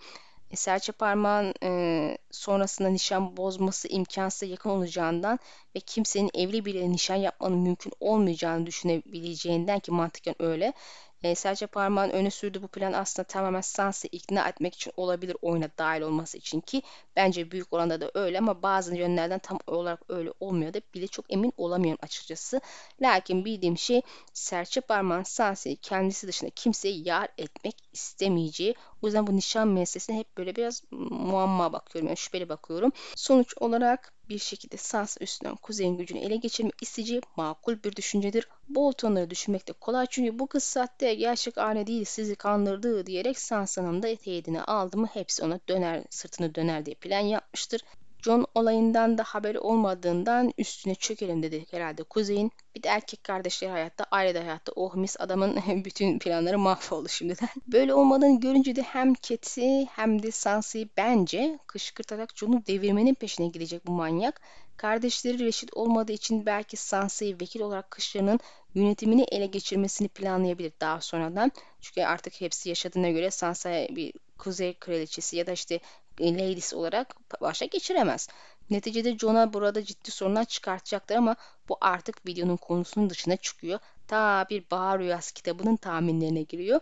serçe 0.56 0.92
parmağın 0.92 1.54
e, 1.64 2.18
sonrasında 2.32 2.90
nişan 2.90 3.38
bozması 3.38 3.88
imkansız 3.88 4.50
yakın 4.50 4.70
olacağından 4.70 5.40
ve 5.76 5.80
kimsenin 5.80 6.30
evli 6.34 6.66
biriyle 6.66 6.92
nişan 6.92 7.16
yapmanın 7.16 7.58
mümkün 7.58 7.92
olmayacağını 8.00 8.66
düşünebileceğinden 8.66 9.80
ki 9.80 9.92
mantıken 9.92 10.36
öyle. 10.40 10.74
E, 11.24 11.36
serçe 11.36 11.68
parmağın 11.68 12.10
öne 12.10 12.30
sürdüğü 12.30 12.64
bu 12.64 12.68
plan 12.68 12.94
aslında 12.94 13.28
tamamen 13.28 13.62
Sansa'yı 13.62 14.10
ikna 14.12 14.50
etmek 14.50 14.76
için 14.76 14.94
olabilir 14.98 15.38
oyuna 15.42 15.70
dahil 15.78 16.02
olması 16.02 16.38
için 16.38 16.62
ki 16.62 16.82
bence 17.16 17.52
büyük 17.52 17.74
oranda 17.74 18.02
da 18.02 18.12
öyle 18.14 18.38
ama 18.40 18.62
bazı 18.62 18.96
yönlerden 18.96 19.40
tam 19.40 19.60
olarak 19.68 20.02
öyle 20.10 20.34
olmuyor 20.40 20.74
da 20.74 20.82
bile 20.94 21.08
çok 21.08 21.34
emin 21.34 21.54
olamıyorum 21.58 22.00
açıkçası. 22.04 22.62
Lakin 23.02 23.46
bildiğim 23.46 23.78
şey 23.78 24.02
serçe 24.34 24.82
parmağın 24.82 25.24
Sansa'yı 25.24 25.78
kendisi 25.78 26.28
dışında 26.28 26.50
kimseye 26.50 26.96
yar 26.98 27.28
etmek 27.38 27.76
istemeyeceği. 27.94 28.76
O 29.02 29.08
yüzden 29.08 29.28
bu 29.28 29.36
nişan 29.36 29.68
meselesine 29.68 30.18
hep 30.18 30.38
böyle 30.38 30.56
biraz 30.56 30.84
muamma 31.10 31.74
bakıyorum. 31.74 32.08
Yani 32.08 32.18
şüpheli 32.18 32.50
bakıyorum. 32.50 32.92
Sonuç 33.16 33.54
olarak 33.58 34.14
bir 34.30 34.40
şekilde 34.40 34.78
Sansa 34.78 35.24
üstünden 35.24 35.56
kuzeyin 35.56 35.98
gücünü 35.98 36.20
ele 36.20 36.36
geçirmek 36.36 36.74
isteyeceği 36.82 37.22
makul 37.36 37.84
bir 37.84 37.96
düşüncedir. 37.96 38.48
Bolton'ları 38.70 39.30
düşünmek 39.30 39.68
de 39.68 39.74
kolay 39.74 40.06
çünkü 40.10 40.40
bu 40.40 40.48
kız 40.48 40.64
sahte 40.64 41.14
gerçek 41.14 41.58
anne 41.58 41.88
değil 41.88 42.06
sizi 42.06 42.36
kandırdı 42.36 43.06
diyerek 43.06 43.40
Sansa'nın 43.40 44.04
da 44.04 44.16
teyidini 44.16 44.62
aldı 44.62 44.98
mı 44.98 45.10
hepsi 45.14 45.44
ona 45.44 45.60
döner 45.70 46.04
sırtını 46.10 46.56
döner 46.56 46.86
diye 46.86 46.96
plan 46.96 47.20
yapmıştır. 47.20 47.82
John 48.22 48.46
olayından 48.56 49.18
da 49.18 49.24
haberi 49.24 49.60
olmadığından 49.60 50.54
üstüne 50.58 50.96
çökelim 50.96 51.44
dedi 51.44 51.66
herhalde 51.72 52.04
Kuzey'in. 52.04 52.52
Bir 52.76 52.84
de 52.84 52.88
erkek 52.88 53.24
kardeşleri 53.24 53.72
hayatta, 53.72 54.06
ailede 54.12 54.40
hayatta. 54.40 54.72
Oh 54.76 54.96
mis 54.96 55.16
adamın 55.20 55.58
bütün 55.86 56.20
planları 56.20 56.60
mahvoldu 56.60 57.10
şimdiden. 57.10 57.50
Böyle 57.68 57.94
olmadığını 57.94 58.40
görünce 58.40 58.76
de 58.76 58.82
hem 58.82 59.14
Cat'i 59.14 59.86
hem 59.86 60.24
de 60.24 60.32
Sansa'yı 60.32 60.90
bence 60.98 61.60
kışkırtarak 61.68 62.38
John'u 62.38 62.66
devirmenin 62.66 63.14
peşine 63.14 63.48
gidecek 63.48 63.88
bu 63.88 63.92
manyak. 63.92 64.42
Kardeşleri 64.78 65.40
reşit 65.46 65.74
olmadığı 65.74 66.12
için 66.12 66.46
belki 66.46 66.78
Sansa'yı 66.78 67.36
vekil 67.42 67.62
olarak 67.62 67.92
kışlarının 67.92 68.40
yönetimini 68.76 69.24
ele 69.24 69.46
geçirmesini 69.46 70.08
planlayabilir 70.08 70.72
daha 70.82 71.02
sonradan. 71.02 71.52
Çünkü 71.82 72.02
artık 72.02 72.42
hepsi 72.42 72.70
yaşadığına 72.70 73.10
göre 73.10 73.32
Sansa'ya 73.32 73.96
bir 73.96 74.14
kuzey 74.38 74.74
kraliçesi 74.74 75.38
ya 75.38 75.48
da 75.48 75.52
işte 75.52 75.80
ladies 76.22 76.74
olarak 76.74 77.16
başa 77.42 77.66
geçiremez. 77.66 78.28
Neticede 78.70 79.18
John'a 79.18 79.54
burada 79.54 79.84
ciddi 79.84 80.12
sorunlar 80.12 80.46
çıkartacaklar 80.46 81.16
ama 81.16 81.36
bu 81.70 81.78
artık 81.82 82.28
videonun 82.28 82.58
konusunun 82.58 83.10
dışına 83.10 83.38
çıkıyor. 83.38 83.80
Ta 84.08 84.46
bir 84.50 84.64
Bahar 84.72 85.00
Rüyası 85.00 85.34
kitabının 85.34 85.76
tahminlerine 85.76 86.42
giriyor. 86.42 86.80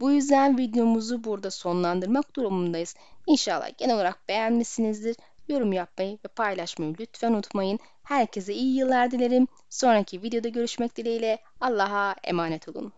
Bu 0.00 0.10
yüzden 0.10 0.58
videomuzu 0.58 1.24
burada 1.24 1.50
sonlandırmak 1.50 2.36
durumundayız. 2.36 2.94
İnşallah 3.26 3.78
genel 3.78 3.94
olarak 3.94 4.28
beğenmişsinizdir. 4.28 5.16
Yorum 5.48 5.72
yapmayı 5.72 6.18
ve 6.24 6.28
paylaşmayı 6.28 6.94
lütfen 7.00 7.32
unutmayın. 7.32 7.78
Herkese 8.02 8.54
iyi 8.54 8.76
yıllar 8.76 9.10
dilerim. 9.10 9.46
Sonraki 9.70 10.22
videoda 10.22 10.48
görüşmek 10.48 10.96
dileğiyle. 10.96 11.38
Allah'a 11.60 12.14
emanet 12.24 12.68
olun. 12.68 12.92